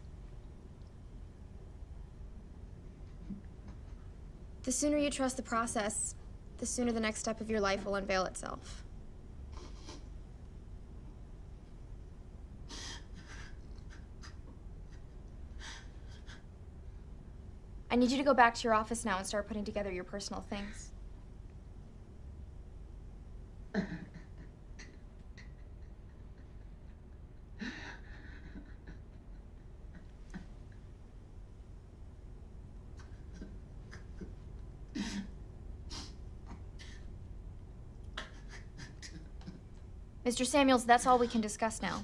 [4.63, 6.15] The sooner you trust the process,
[6.57, 8.83] the sooner the next step of your life will unveil itself.
[17.91, 20.03] I need you to go back to your office now and start putting together your
[20.03, 20.91] personal things.
[40.25, 40.45] Mr.
[40.45, 42.01] Samuels, that's all we can discuss now.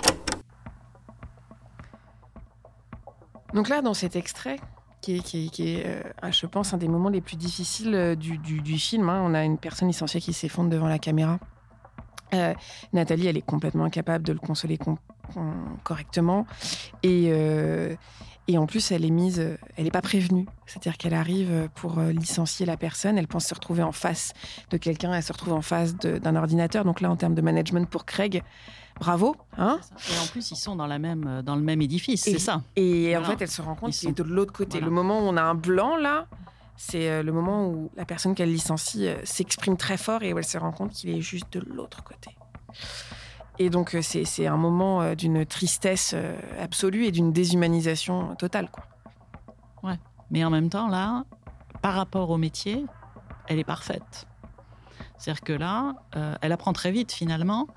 [3.54, 4.60] Donc là, dans cet extrait,
[5.02, 7.96] qui est, qui est- qui est, euh, je pense, un des moments les plus difficiles
[7.96, 11.00] euh, du, du- du film, hein, on a une personne licenciée qui s'effondre devant la
[11.00, 11.40] caméra.
[12.34, 12.54] Euh,
[12.94, 14.98] Nathalie, elle est complètement incapable de le consoler com-
[15.84, 16.46] correctement.
[17.04, 17.96] Et, euh,
[18.48, 19.40] et en plus, elle est mise,
[19.78, 20.46] elle n'est pas prévenue.
[20.66, 23.18] C'est-à-dire qu'elle arrive pour euh, licencier la personne.
[23.18, 24.34] Elle pense se retrouver en face
[24.72, 25.14] de quelqu'un.
[25.14, 26.86] Elle se retrouve en face d'un ordinateur.
[26.86, 28.44] Donc là, en termes de management pour Craig,
[29.00, 29.36] bravo.
[29.58, 29.80] Hein
[30.14, 32.62] Et en plus, ils sont dans, la même, dans le même édifice, Et- c'est ça.
[32.76, 34.80] Et en fait, elle se rend compte Ils qu'il est sont- de l'autre côté.
[34.80, 34.86] Voilà.
[34.88, 36.28] Le moment où on a un blanc, là,
[36.82, 40.40] c'est euh, le moment où la personne qu'elle licencie euh, s'exprime très fort et où
[40.40, 42.36] elle se rend compte qu'il est juste de l'autre côté.
[43.60, 46.16] Et donc, euh, c'est un moment d'une tristesse
[46.60, 48.72] absolue et d'une déshumanisation totale.
[48.72, 48.84] Quoi.
[49.84, 50.00] Ouais.
[50.32, 51.24] Mais en même temps, là,
[51.84, 52.84] par rapport au métier,
[53.48, 54.26] elle est parfaite.
[55.20, 55.94] C'est-à-dire que là,
[56.42, 57.68] elle apprend très vite finalement,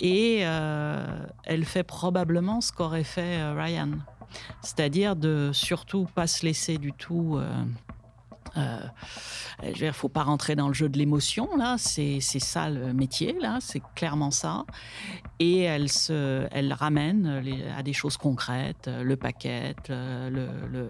[0.00, 3.90] et elle fait probablement ce qu'aurait fait Ryan.
[4.62, 7.40] C'est-à-dire de surtout pas se laisser du tout.
[8.58, 8.78] Euh,
[9.62, 11.76] je veux dire, faut pas rentrer dans le jeu de l'émotion là.
[11.78, 13.58] C'est ça le métier là.
[13.60, 14.64] C'est clairement ça.
[15.38, 20.88] Et elle se, ramène les- à des choses concrètes, euh, le paquet, euh, le,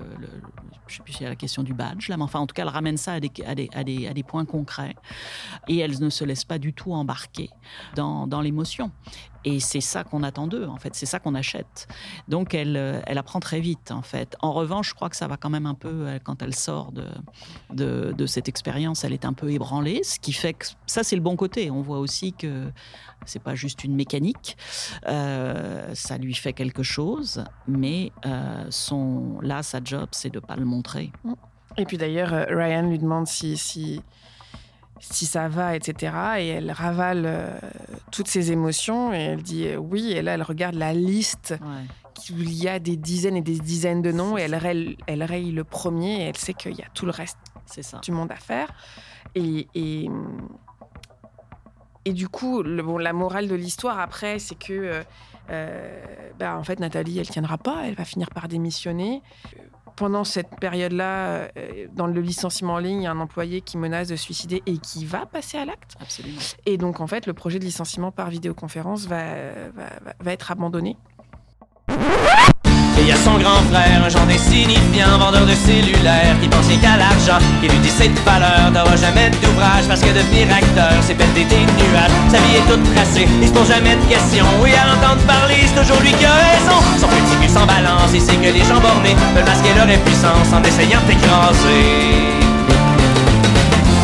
[0.86, 3.12] je plus la question du badge là, mais enfin en tout cas elle ramène ça
[3.14, 4.94] à des, à des, à des, à des points concrets.
[5.68, 7.50] Et elle ne se laisse pas du tout embarquer
[7.94, 8.90] dans, dans l'émotion.
[9.48, 10.94] Et c'est ça qu'on attend d'eux, en fait.
[10.94, 11.88] C'est ça qu'on achète.
[12.28, 14.36] Donc, elle, euh, elle apprend très vite, en fait.
[14.40, 16.92] En revanche, je crois que ça va quand même un peu, euh, quand elle sort
[16.92, 21.16] de, de, cette expérience, elle est un peu ébranlée, ce qui fait que ça, c'est
[21.16, 21.70] le bon côté.
[21.70, 22.70] On voit aussi que
[23.24, 24.58] c'est pas juste une mécanique.
[25.06, 28.12] Euh, ça lui fait quelque chose, mais
[28.68, 31.10] son, là, sa job, c'est de pas le montrer.
[31.78, 34.02] Et puis d'ailleurs, Ryan lui demande si,
[35.00, 36.12] si ça va, etc.
[36.38, 37.58] Et elle ravale euh,
[38.10, 40.12] toutes ses émotions et elle dit euh, oui.
[40.12, 41.54] Et là, elle regarde la liste
[42.30, 45.22] où il y a des dizaines et des dizaines de noms et elle raye, elle
[45.22, 47.38] raye le premier et elle sait qu'il y a tout le reste
[48.02, 48.68] du monde à faire.
[49.34, 50.08] Et, et,
[52.04, 55.02] et du coup, le, bon, la morale de l'histoire après, c'est que euh,
[55.48, 59.22] bah, en fait, Nathalie, elle tiendra pas, elle va finir par démissionner.
[59.96, 63.76] Pendant cette période-là, euh, dans le licenciement en ligne, il y a un employé qui
[63.78, 65.96] menace de suicider et qui va passer à l'acte.
[66.00, 66.38] Absolument.
[66.66, 69.24] Et donc, en fait, le projet de licenciement par vidéoconférence va,
[69.74, 70.96] va- va être abandonné.
[73.08, 77.00] Y a son grand frère, un genre d'insignifiant vendeur de cellulaire Qui pense rien qu'à
[77.00, 81.14] l'argent, qui lui dit c'est de valeur T'auras jamais d'ouvrage parce que devenir acteur C'est
[81.14, 84.76] perdre des nuages, sa vie est toute tracée Il se pose jamais de questions, oui
[84.76, 88.20] à l'entendre parler C'est toujours lui qui a raison, son petit cul sans balance Il
[88.20, 92.44] sait que les gens bornés veulent masquer leur impuissance En essayant de t'écraser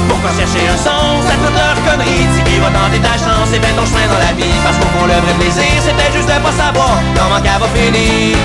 [0.09, 3.61] pourquoi chercher un sens à toute leur connerie Si qui va tenter ta chance et
[3.61, 6.41] fais ton chemin dans la vie Parce qu'au fond le vrai plaisir peut-être juste de
[6.45, 8.37] pas savoir Comment qu'elle va finir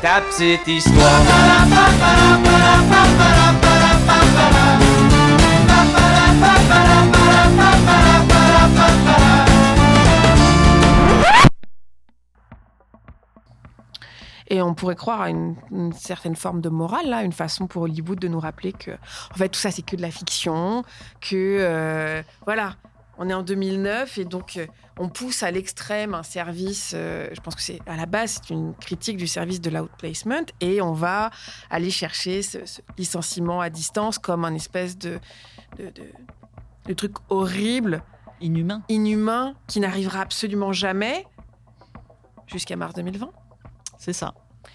[0.00, 1.24] Histoire.
[14.50, 17.82] Et on pourrait croire à une, une certaine forme de morale, là, une façon pour
[17.82, 20.84] Hollywood de nous rappeler que, en fait, tout ça, c'est que de la fiction,
[21.20, 22.76] que, euh, voilà,
[23.18, 24.66] on est en 2009 et donc euh,
[24.98, 26.92] on pousse à l'extrême un service.
[26.94, 30.44] euh, je pense que c'est à la base c'est une critique du service de l'outplacement
[30.60, 31.30] et on va
[31.70, 35.18] aller chercher ce, ce licenciement à distance comme un espèce de,
[35.78, 36.12] de, de-
[36.86, 38.02] de truc horrible,
[38.40, 41.26] inhumain, inhumain qui n'arrivera absolument jamais
[42.46, 43.28] jusqu'à mars 2020.
[43.98, 44.32] C'est ça.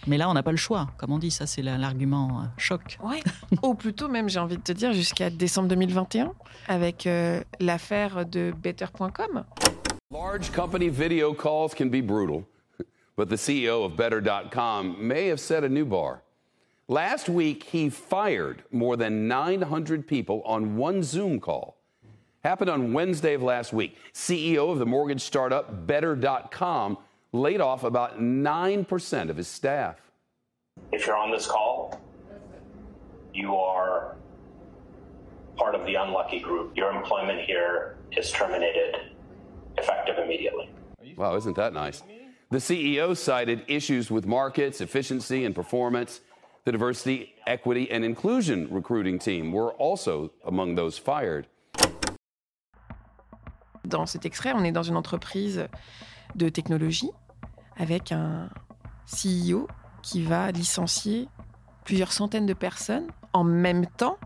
[0.07, 0.87] Mais là, on n'a pas le choix.
[0.97, 2.97] Comme on dit, ça, c'est la- l'argument euh, choc.
[3.03, 3.21] Ouais.
[3.63, 6.33] Ou plutôt même, j'ai envie de te dire, jusqu'à décembre 2021
[6.67, 9.43] avec euh, l'affaire de Better.com.
[10.11, 12.43] Large company video calls can be brutal,
[13.17, 16.21] but the CEO of Better.com may have set a new bar.
[16.89, 21.77] Last week, he fired more than 900 people on one Zoom call.
[22.43, 23.95] Happened on Wednesday of last week.
[24.13, 26.97] CEO of the mortgage startup Better.com
[27.33, 29.99] laid off about 9% of his staff.
[30.91, 31.99] If you're on this call,
[33.33, 34.15] you are
[35.57, 36.77] part of the unlucky group.
[36.77, 38.95] Your employment here is terminated
[39.77, 40.69] effective immediately.
[41.17, 42.03] Wow, isn't that nice?
[42.51, 46.21] The CEO cited issues with markets, efficiency, and performance.
[46.65, 51.47] The diversity, equity, and inclusion recruiting team were also among those fired.
[53.87, 55.67] Dans cet extrait, on est dans une entreprise
[56.35, 57.09] de technologie
[57.77, 58.49] avec un
[59.07, 59.67] CEO
[60.01, 61.27] qui va licencier
[61.85, 64.17] plusieurs centaines de personnes en même temps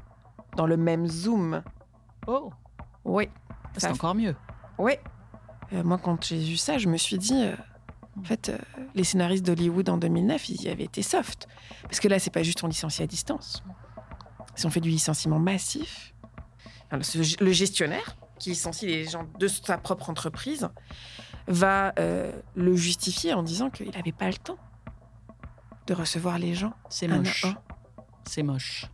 [0.55, 1.61] dans le même Zoom.
[2.27, 2.51] Oh
[3.05, 3.29] Oui.
[3.77, 4.35] C'est encore mieux.
[4.77, 4.93] Oui.
[5.73, 7.55] Euh, moi, quand j'ai vu ça, je me suis dit, euh,
[8.19, 8.57] en fait, euh,
[8.95, 11.47] les scénaristes d'Hollywood en 2009, ils y avaient été soft.
[11.83, 13.63] Parce que là, c'est pas juste on licencie à distance.
[14.55, 16.13] Si on fait du licenciement massif,
[17.01, 20.69] ce- le gestionnaire qui licencie les gens de sa propre entreprise
[21.47, 24.57] va euh, le justifier en disant qu'il n'avait pas le temps
[25.87, 26.73] de recevoir les gens.
[26.89, 27.45] C'est moche.
[28.25, 28.85] C'est moche.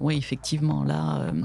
[0.00, 1.20] Oui, effectivement là.
[1.22, 1.42] euh,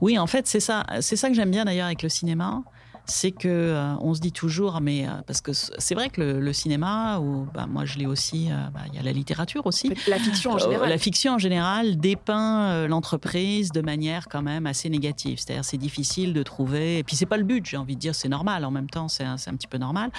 [0.00, 0.84] Oui, en fait, c'est ça.
[1.00, 2.62] C'est ça que j'aime bien d'ailleurs avec le cinéma.
[3.10, 6.40] C'est que euh, on se dit toujours, mais euh, parce que c'est vrai que le,
[6.40, 9.66] le cinéma, ou bah, moi je l'ai aussi, euh, bah, il y a la littérature
[9.66, 9.92] aussi.
[10.06, 10.88] La fiction en général.
[10.88, 15.38] la fiction en général dépeint l'entreprise de manière quand même assez négative.
[15.40, 16.98] C'est-à-dire c'est difficile de trouver.
[16.98, 17.66] Et puis c'est pas le but.
[17.66, 18.64] J'ai envie de dire c'est normal.
[18.64, 20.10] En même temps c'est un, un petit peu normal.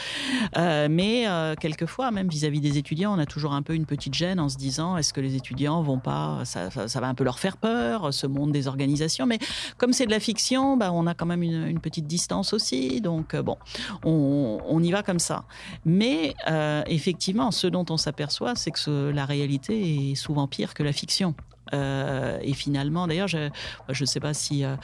[0.90, 1.26] Mais
[1.60, 4.58] quelquefois même vis-à-vis des étudiants, on a toujours un peu une petite gêne en se
[4.58, 7.58] disant est-ce que les étudiants vont pas ça, ça- ça va un peu leur faire
[7.58, 9.26] peur ce monde des organisations.
[9.26, 9.40] Mais
[9.78, 12.81] comme c'est de la fiction, bah, on a quand même une, une petite distance aussi.
[13.02, 13.58] Donc euh, bon,
[14.04, 15.46] on, y va comme ça.
[15.86, 20.84] Mais euh, effectivement, ce dont on s'aperçoit, c'est que la réalité est souvent pire que
[20.84, 21.36] la fiction.
[21.74, 23.50] Euh, et finalement, d'ailleurs, je
[23.90, 24.76] ne sais pas si euh,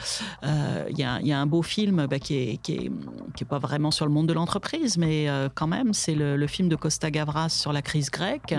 [0.44, 2.90] euh, il y, a, il y a un beau film bah, qui est qui est,
[3.36, 6.46] qui est pas vraiment sur le monde de l'entreprise, mais quand même, c'est le, le
[6.46, 8.54] film de Costa Gavras sur la crise grecque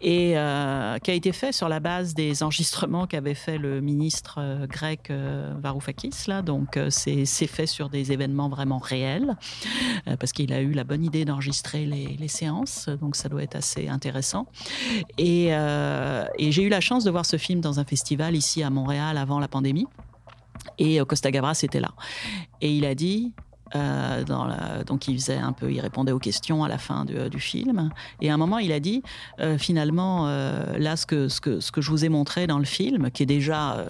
[0.00, 4.66] et euh, qui a été fait sur la base des enregistrements qu'avait fait le ministre
[4.66, 5.10] grec
[5.60, 6.26] Varoufakis.
[6.26, 9.36] Là, donc c'est fait sur des événements vraiment réels
[10.18, 13.56] parce qu'il a eu la bonne idée d'enregistrer les, les séances, donc ça doit être
[13.56, 14.46] assez intéressant.
[15.16, 18.70] Et, et j'ai eu la chance de voir ce film dans un festival ici à
[18.70, 19.86] Montréal avant la pandémie.
[20.78, 21.92] Et euh, Costa Gavras était là.
[22.60, 23.32] Et il a dit,
[23.74, 27.04] euh, dans la- donc il faisait un peu, il répondait aux questions à la fin
[27.04, 27.90] du, du film.
[28.20, 29.02] Et à un moment, il a dit,
[29.40, 32.58] euh, finalement, euh, là, ce que, ce, que, ce que je vous ai montré dans
[32.58, 33.84] le film, qui est déjà,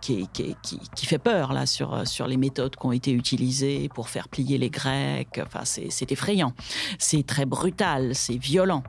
[0.00, 2.92] qui, est- qui, est- qui, qui fait peur là sur, sur les méthodes qui ont
[2.92, 5.40] été utilisées pour faire plier les Grecs.
[5.44, 6.52] Enfin, c'est c'est effrayant,
[6.98, 8.82] c'est très brutal, c'est violent.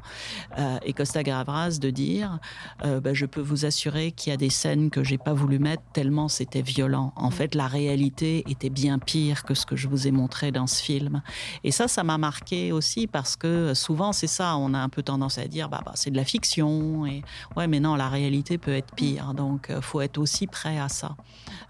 [0.85, 2.39] Et Costa Gavras de dire,
[2.83, 5.83] bah, je peux vous assurer qu'il y a des scènes que j'ai pas voulu mettre
[5.93, 7.13] tellement c'était violent.
[7.15, 10.67] En fait, la réalité était bien pire que ce que je vous ai montré dans
[10.67, 11.21] ce film.
[11.63, 15.01] Et ça, ça m'a marqué aussi parce que souvent c'est ça, on a un peu
[15.03, 17.05] tendance à dire, bah, bah, c'est de la fiction.
[17.05, 17.23] Et
[17.55, 19.33] ouais, mais non, la réalité peut être pire.
[19.33, 21.15] Donc, euh, faut être aussi prêt à ça.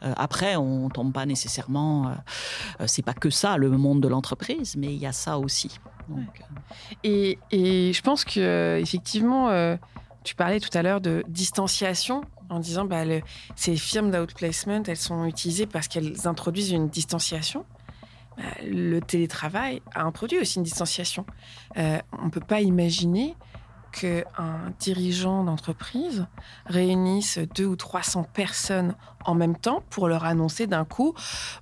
[0.03, 2.07] Euh, après, on tombe pas nécessairement.
[2.07, 2.11] euh,
[2.81, 5.79] euh, c'est pas que ça le monde de l'entreprise, mais il y a ça aussi.
[6.09, 6.43] Donc,
[7.03, 9.75] Et, et je pense que effectivement, euh,
[10.23, 13.21] tu parlais tout à l'heure de distanciation en disant bah, le-
[13.55, 17.65] ces firmes d'outplacement, elles sont utilisées parce qu'elles introduisent une distanciation.
[18.37, 21.25] Bah, le télétravail a introduit aussi une distanciation.
[21.77, 23.35] Euh, on ne peut pas imaginer
[23.91, 26.27] qu'un dirigeant d'entreprise
[26.65, 31.13] réunisse deux ou 300 personnes en même temps pour leur annoncer d'un coup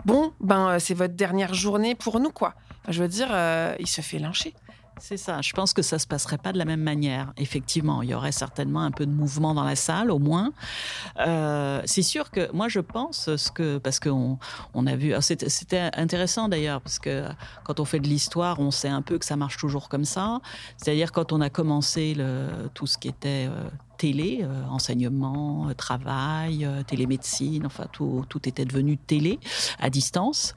[0.05, 2.55] bon, ben, euh, c'est votre dernière journée pour nous, quoi.
[2.87, 4.53] Je veux dire, euh, il se fait lyncher.
[4.99, 5.41] C'est ça.
[5.41, 7.33] Je pense que ça se passerait pas de la même manière.
[7.37, 10.51] Effectivement, il y aurait certainement un peu de mouvement dans la salle, au moins.
[11.19, 14.37] Euh, c'est sûr que moi, je pense ce que parce qu'on
[14.73, 15.13] on a vu.
[15.21, 17.25] C'était intéressant d'ailleurs parce que
[17.63, 20.39] quand on fait de l'histoire, on sait un peu que ça marche toujours comme ça.
[20.77, 22.15] C'est-à-dire quand on a commencé
[22.73, 28.47] tout ce qui était euh, télé, euh, enseignement, euh, travail, euh, télémédecine, enfin tout, tout,
[28.47, 29.39] était devenu télé
[29.79, 30.53] à distance.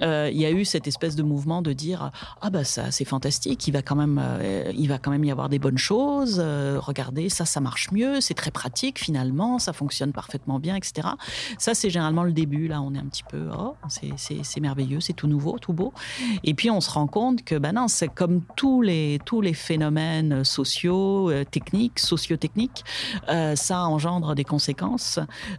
[0.00, 2.10] il y a eu cette espèce de mouvement de dire
[2.40, 4.20] ah bah ça c'est fantastique, il va quand même
[4.74, 6.40] il va quand même y avoir des bonnes choses.
[6.40, 11.08] regardez ça ça marche mieux, c'est très pratique finalement, ça fonctionne parfaitement bien, etc.
[11.58, 15.12] Ça c'est généralement le début là, on est un petit peu oh c'est merveilleux, c'est
[15.12, 15.92] tout nouveau, tout beau.
[16.44, 19.54] Et puis on se rend compte que ben non c'est comme tous les tous les
[19.54, 22.77] phénomènes sociaux, techniques, sociotechniques
[23.28, 25.18] euh, ça engendre des conséquences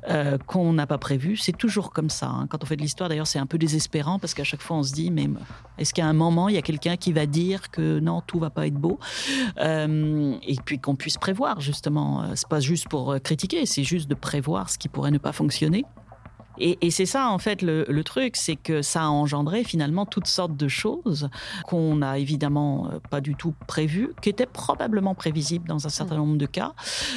[0.09, 1.37] euh, qu'on n'a pas prévues.
[1.37, 2.27] C'est toujours comme ça.
[2.27, 2.47] Hein.
[2.49, 4.83] Quand on fait de l'histoire, d'ailleurs, c'est un peu désespérant parce qu'à chaque fois, on
[4.83, 5.29] se dit, mais
[5.77, 8.49] est-ce qu'à un moment, il y a quelqu'un qui va dire que non, tout va
[8.49, 8.99] pas être beau?
[9.59, 12.23] Euh, Et puis qu'on puisse prévoir, justement.
[12.35, 15.85] C'est pas juste pour critiquer, c'est juste de prévoir ce qui pourrait ne pas fonctionner.
[16.59, 20.55] Et, c'est ça, en fait, le, truc, c'est que ça a engendré finalement toutes sortes
[20.55, 21.29] de choses
[21.65, 26.15] qu'on n'a évidemment euh, pas du tout prévues, qui étaient probablement prévisibles dans un certain
[26.15, 26.73] nombre de cas.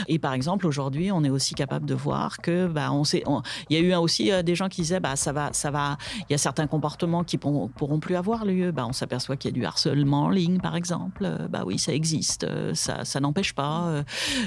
[0.09, 3.25] Et par exemple, aujourd'hui, on est aussi capable de voir que, bah, on sait,
[3.71, 5.97] il y a eu aussi euh, des gens qui disaient, bah, ça va, ça va,
[6.29, 8.71] il y a certains comportements qui pourront, pourront plus avoir lieu.
[8.71, 11.25] Bah, on s'aperçoit qu'il y a du harcèlement en ligne, par exemple.
[11.25, 14.03] Euh, bah oui, ça existe, ça, ça n'empêche pas.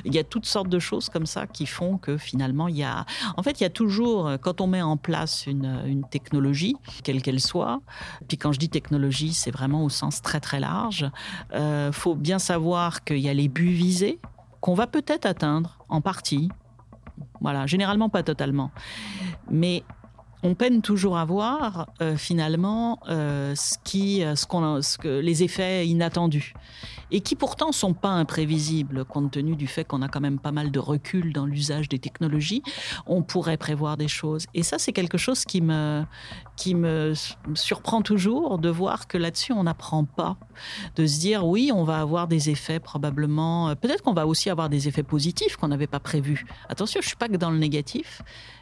[0.05, 2.83] Il y a toutes sortes de choses comme ça qui font que finalement, il y
[2.83, 3.05] a,
[3.37, 7.39] en fait, il y a toujours, quand on met en place une, technologie, quelle qu'elle
[7.39, 7.81] soit.
[8.27, 11.09] Puis quand je dis technologie, c'est vraiment au sens très très large.
[11.51, 14.19] Il euh, faut bien savoir qu'il y a les buts visés
[14.61, 16.49] qu'on va peut-être atteindre en partie.
[17.41, 18.71] Voilà, généralement pas totalement.
[19.49, 19.83] Mais
[20.45, 25.87] on peine toujours à voir euh, finalement euh, ce qui, qu'on, ce que, les effets
[25.87, 26.53] inattendus
[27.11, 30.51] et qui pourtant sont pas imprévisibles compte tenu du fait qu'on a quand même pas
[30.51, 32.61] mal de recul dans l'usage des technologies.
[33.05, 36.03] On pourrait prévoir des choses et ça c'est quelque chose qui me
[36.55, 37.13] qui me
[37.53, 40.37] surprend toujours de voir que là-dessus on n'apprend pas,
[40.95, 44.49] de se dire oui on va avoir des effets probablement, euh, peut-être qu'on va aussi
[44.49, 46.45] avoir des effets positifs qu'on n'avait pas prévus.
[46.69, 48.21] Attention, je suis pas que dans le négatif,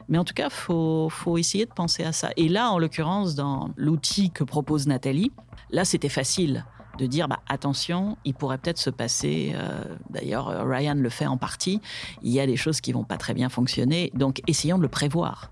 [0.10, 2.30] mais en tout cas faut faut essayer de penser à ça.
[2.38, 5.32] Et là en l'occurrence dans l'outil que propose Nathalie,
[5.70, 6.66] là c'était facile
[6.98, 11.26] de dire bah, attention, il pourrait peut-être se passer, euh, d'ailleurs euh, Ryan le fait
[11.26, 11.82] en partie,
[12.22, 14.90] il y a des choses qui vont pas très bien fonctionner, donc essayons de le
[14.90, 15.50] prévoir.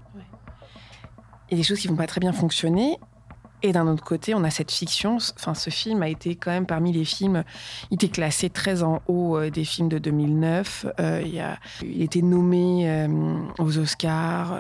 [1.50, 2.98] Y a des choses qui vont pas très bien fonctionner.
[3.64, 5.18] Et d'un autre côté, on a cette fiction.
[5.36, 7.44] Enfin, ce film a été quand même parmi les films.
[7.92, 10.88] Il était classé très en haut euh, des films de 2009.
[11.00, 13.08] il, a, il était nommé
[13.60, 14.60] aux Oscars,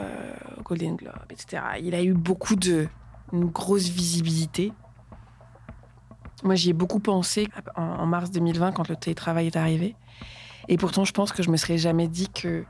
[0.59, 1.63] au Golden Globe, etc.
[1.81, 2.87] Il a eu beaucoup de
[3.31, 4.73] une grosse visibilité.
[6.43, 9.95] Moi, j'y ai beaucoup pensé en, mars 2020 quand le télétravail est arrivé.
[10.67, 12.65] Et pourtant, je pense que je me serais jamais dit que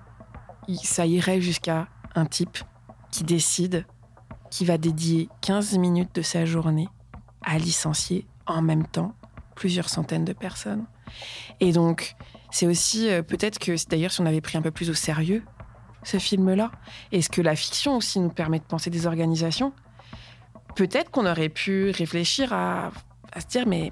[0.83, 2.57] ça irait jusqu'à un type
[3.11, 3.85] qui décide
[4.51, 6.87] qui va dédier 15 minutes de sa journée
[7.41, 9.15] à licencier en même temps
[9.55, 10.85] plusieurs centaines de personnes.
[11.59, 12.15] Et donc,
[12.51, 15.43] c'est aussi euh, peut-être que d'ailleurs, si on avait pris un peu plus au sérieux
[16.03, 16.71] ce film-là,
[17.11, 19.73] est-ce que la fiction aussi nous permet de penser des organisations?
[20.75, 22.91] Peut-être qu'on aurait pu réfléchir à
[23.31, 23.91] à se dire, mais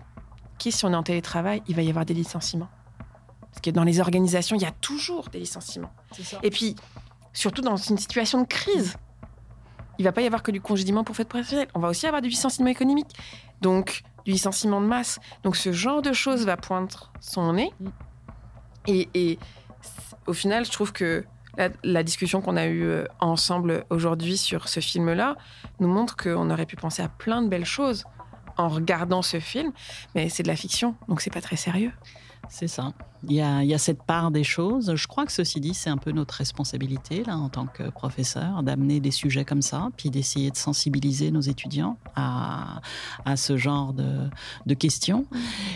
[0.58, 2.70] qui, si on est en télétravail, il va y avoir des licenciements?
[3.42, 5.92] Parce que dans les organisations, il y a toujours des licenciements.
[6.44, 6.76] Et puis,
[7.34, 8.96] surtout dans une situation de crise,
[10.00, 11.68] il va pas y avoir que du congédiement pour fête professionnelle.
[11.76, 13.16] On va aussi avoir du licenciement économique.
[13.62, 15.20] Donc, du licenciement de masse.
[15.44, 17.72] Donc, ce genre de choses va poindre son nez.
[17.80, 17.90] Mm.
[18.88, 19.38] Et,
[20.26, 21.26] au final, je trouve que
[21.58, 25.36] la, la discussion qu'on a eue euh, ensemble aujourd'hui sur ce film-là
[25.80, 28.06] nous montre qu'on aurait pu penser à plein de belles choses
[28.58, 29.72] en regardant ce film,
[30.16, 31.92] mais c'est de la fiction, donc c'est pas très sérieux.
[32.50, 32.94] C'est ça.
[33.28, 34.96] Il y, a, cette part des choses.
[34.96, 38.64] Je crois que ceci dit, c'est un peu notre responsabilité, là, en tant que professeur,
[38.64, 42.82] d'amener des sujets comme ça, puis d'essayer de sensibiliser nos étudiants à,
[43.26, 44.30] à ce genre de,
[44.66, 45.26] de, questions.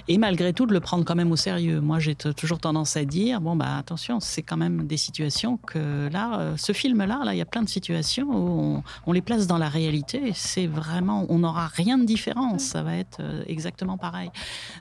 [0.07, 1.81] Et malgré tout, de le prendre quand même au sérieux.
[1.81, 6.09] Moi, j'ai toujours tendance à dire, bon, bah, attention, c'est quand même des situations que,
[6.09, 9.47] là, euh, ce film-là, là, il y a plein de situations où on, les place
[9.47, 10.31] dans la réalité.
[10.33, 12.57] C'est vraiment, on n'aura rien de différent.
[12.57, 14.31] Ça va être euh, exactement pareil.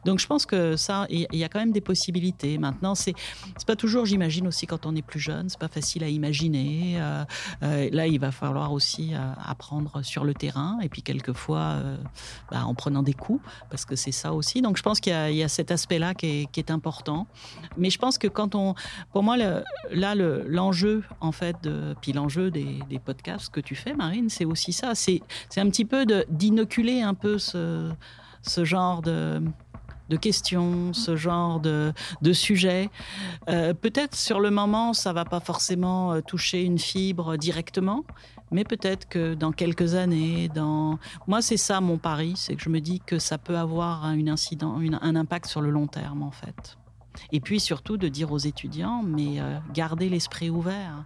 [0.04, 2.51] Donc, je pense que ça, il y a quand même des possibilités.
[2.58, 3.14] Maintenant, c'est
[3.56, 6.96] c'est pas toujours, j'imagine aussi quand on est plus jeune, c'est pas facile à imaginer.
[7.00, 7.24] Euh,
[7.62, 11.76] euh, là, il va falloir aussi euh, apprendre sur le terrain et puis quelquefois
[12.50, 14.62] bah, en prenant des coups parce que c'est ça aussi.
[14.62, 17.26] Donc, je pense qu'il y, a cet aspect-là qui est, important.
[17.76, 18.74] Mais je pense que quand on,
[19.12, 21.56] pour moi, là, l'enjeu en fait,
[22.00, 24.94] puis l'enjeu des, des, podcasts que tu fais, Marine, c'est aussi ça.
[24.94, 25.20] C'est
[25.56, 27.90] un petit peu d'inoculer un peu ce,
[28.42, 29.42] ce genre de
[30.12, 32.90] de questions, ce genre de, de sujets.
[33.48, 38.04] Euh, peut-être sur le moment, ça va pas forcément euh, toucher une fibre directement,
[38.50, 42.68] mais peut-être que dans quelques années, dans moi c'est ça mon pari, c'est que je
[42.68, 46.30] me dis que ça peut avoir un, incident, un impact sur le long terme en
[46.30, 46.76] fait.
[47.30, 51.04] Et puis surtout de dire aux étudiants, mais euh, gardez l'esprit ouvert.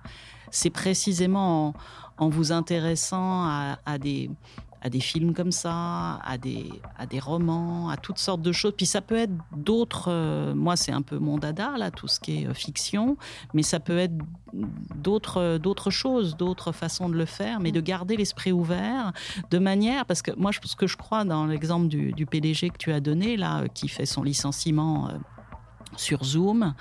[0.50, 1.74] C'est précisément
[2.18, 4.30] en, vous intéressant à, des,
[4.82, 8.72] à des films comme ça, à des, à des romans, à toutes sortes de choses.
[8.76, 10.06] Puis ça peut être d'autres.
[10.08, 13.16] Euh, moi, c'est un peu mon dada, là, tout ce qui est euh, fiction,
[13.54, 14.14] mais ça peut être
[14.94, 19.12] d'autres, d'autres choses, d'autres façons de le faire, mais de garder l'esprit ouvert
[19.50, 20.06] de manière.
[20.06, 23.00] Parce que moi, ce que je crois dans l'exemple du, du PDG que tu as
[23.00, 25.10] donné, là, qui fait son licenciement
[25.96, 26.74] sur Zoom.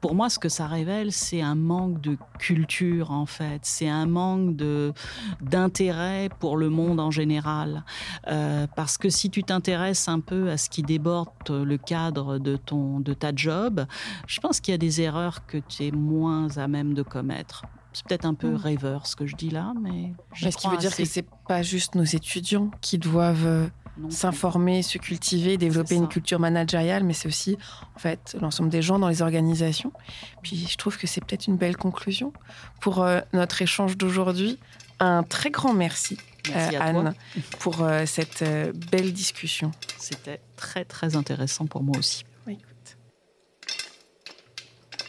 [0.00, 3.60] pour moi, ce que ça révèle, c'est un manque de culture, en fait.
[3.62, 4.92] C'est un manque de,
[5.40, 7.84] d'intérêt pour le monde en général.
[8.28, 12.56] Euh, parce que si tu t'intéresses un peu à ce qui déborde le cadre de,
[12.56, 13.86] ton, de ta job,
[14.26, 17.64] je pense qu'il y a des erreurs que tu es moins à même de commettre.
[17.92, 18.56] C'est peut-être un peu mmh.
[18.56, 20.12] rêveur ce que je dis là, mais.
[20.34, 23.68] ce qui veut dire que c'est pas juste nos étudiants qui doivent euh,
[24.10, 27.56] s'informer, se cultiver, développer une culture managériale, mais c'est aussi
[27.94, 29.92] en fait l'ensemble des gens dans les organisations.
[30.42, 32.32] Puis je trouve que c'est peut-être une belle conclusion
[32.80, 34.58] pour euh, notre échange d'aujourd'hui.
[35.00, 36.18] Un très grand merci,
[36.54, 37.14] euh, Anne
[37.58, 38.44] pour euh, cette
[38.90, 39.70] belle discussion.
[39.98, 42.24] C'était très très intéressant pour moi aussi.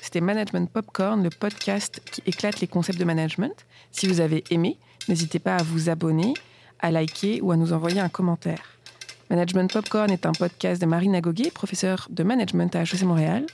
[0.08, 3.66] C'était Management Popcorn, le podcast qui éclate les concepts de management.
[3.92, 4.80] Si vous avez aimé,
[5.10, 6.34] n'hésitez pas à vous abonner,
[6.80, 8.77] à liker ou à nous envoyer un commentaire.
[9.30, 13.46] Management Popcorn est un podcast de Marina Goguet, professeure de management à HEC Montréal,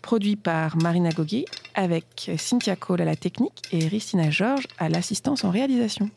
[0.00, 5.42] produit par Marina Goguet avec Cynthia Cole à la technique et Ristina Georges à l'assistance
[5.42, 6.10] en réalisation.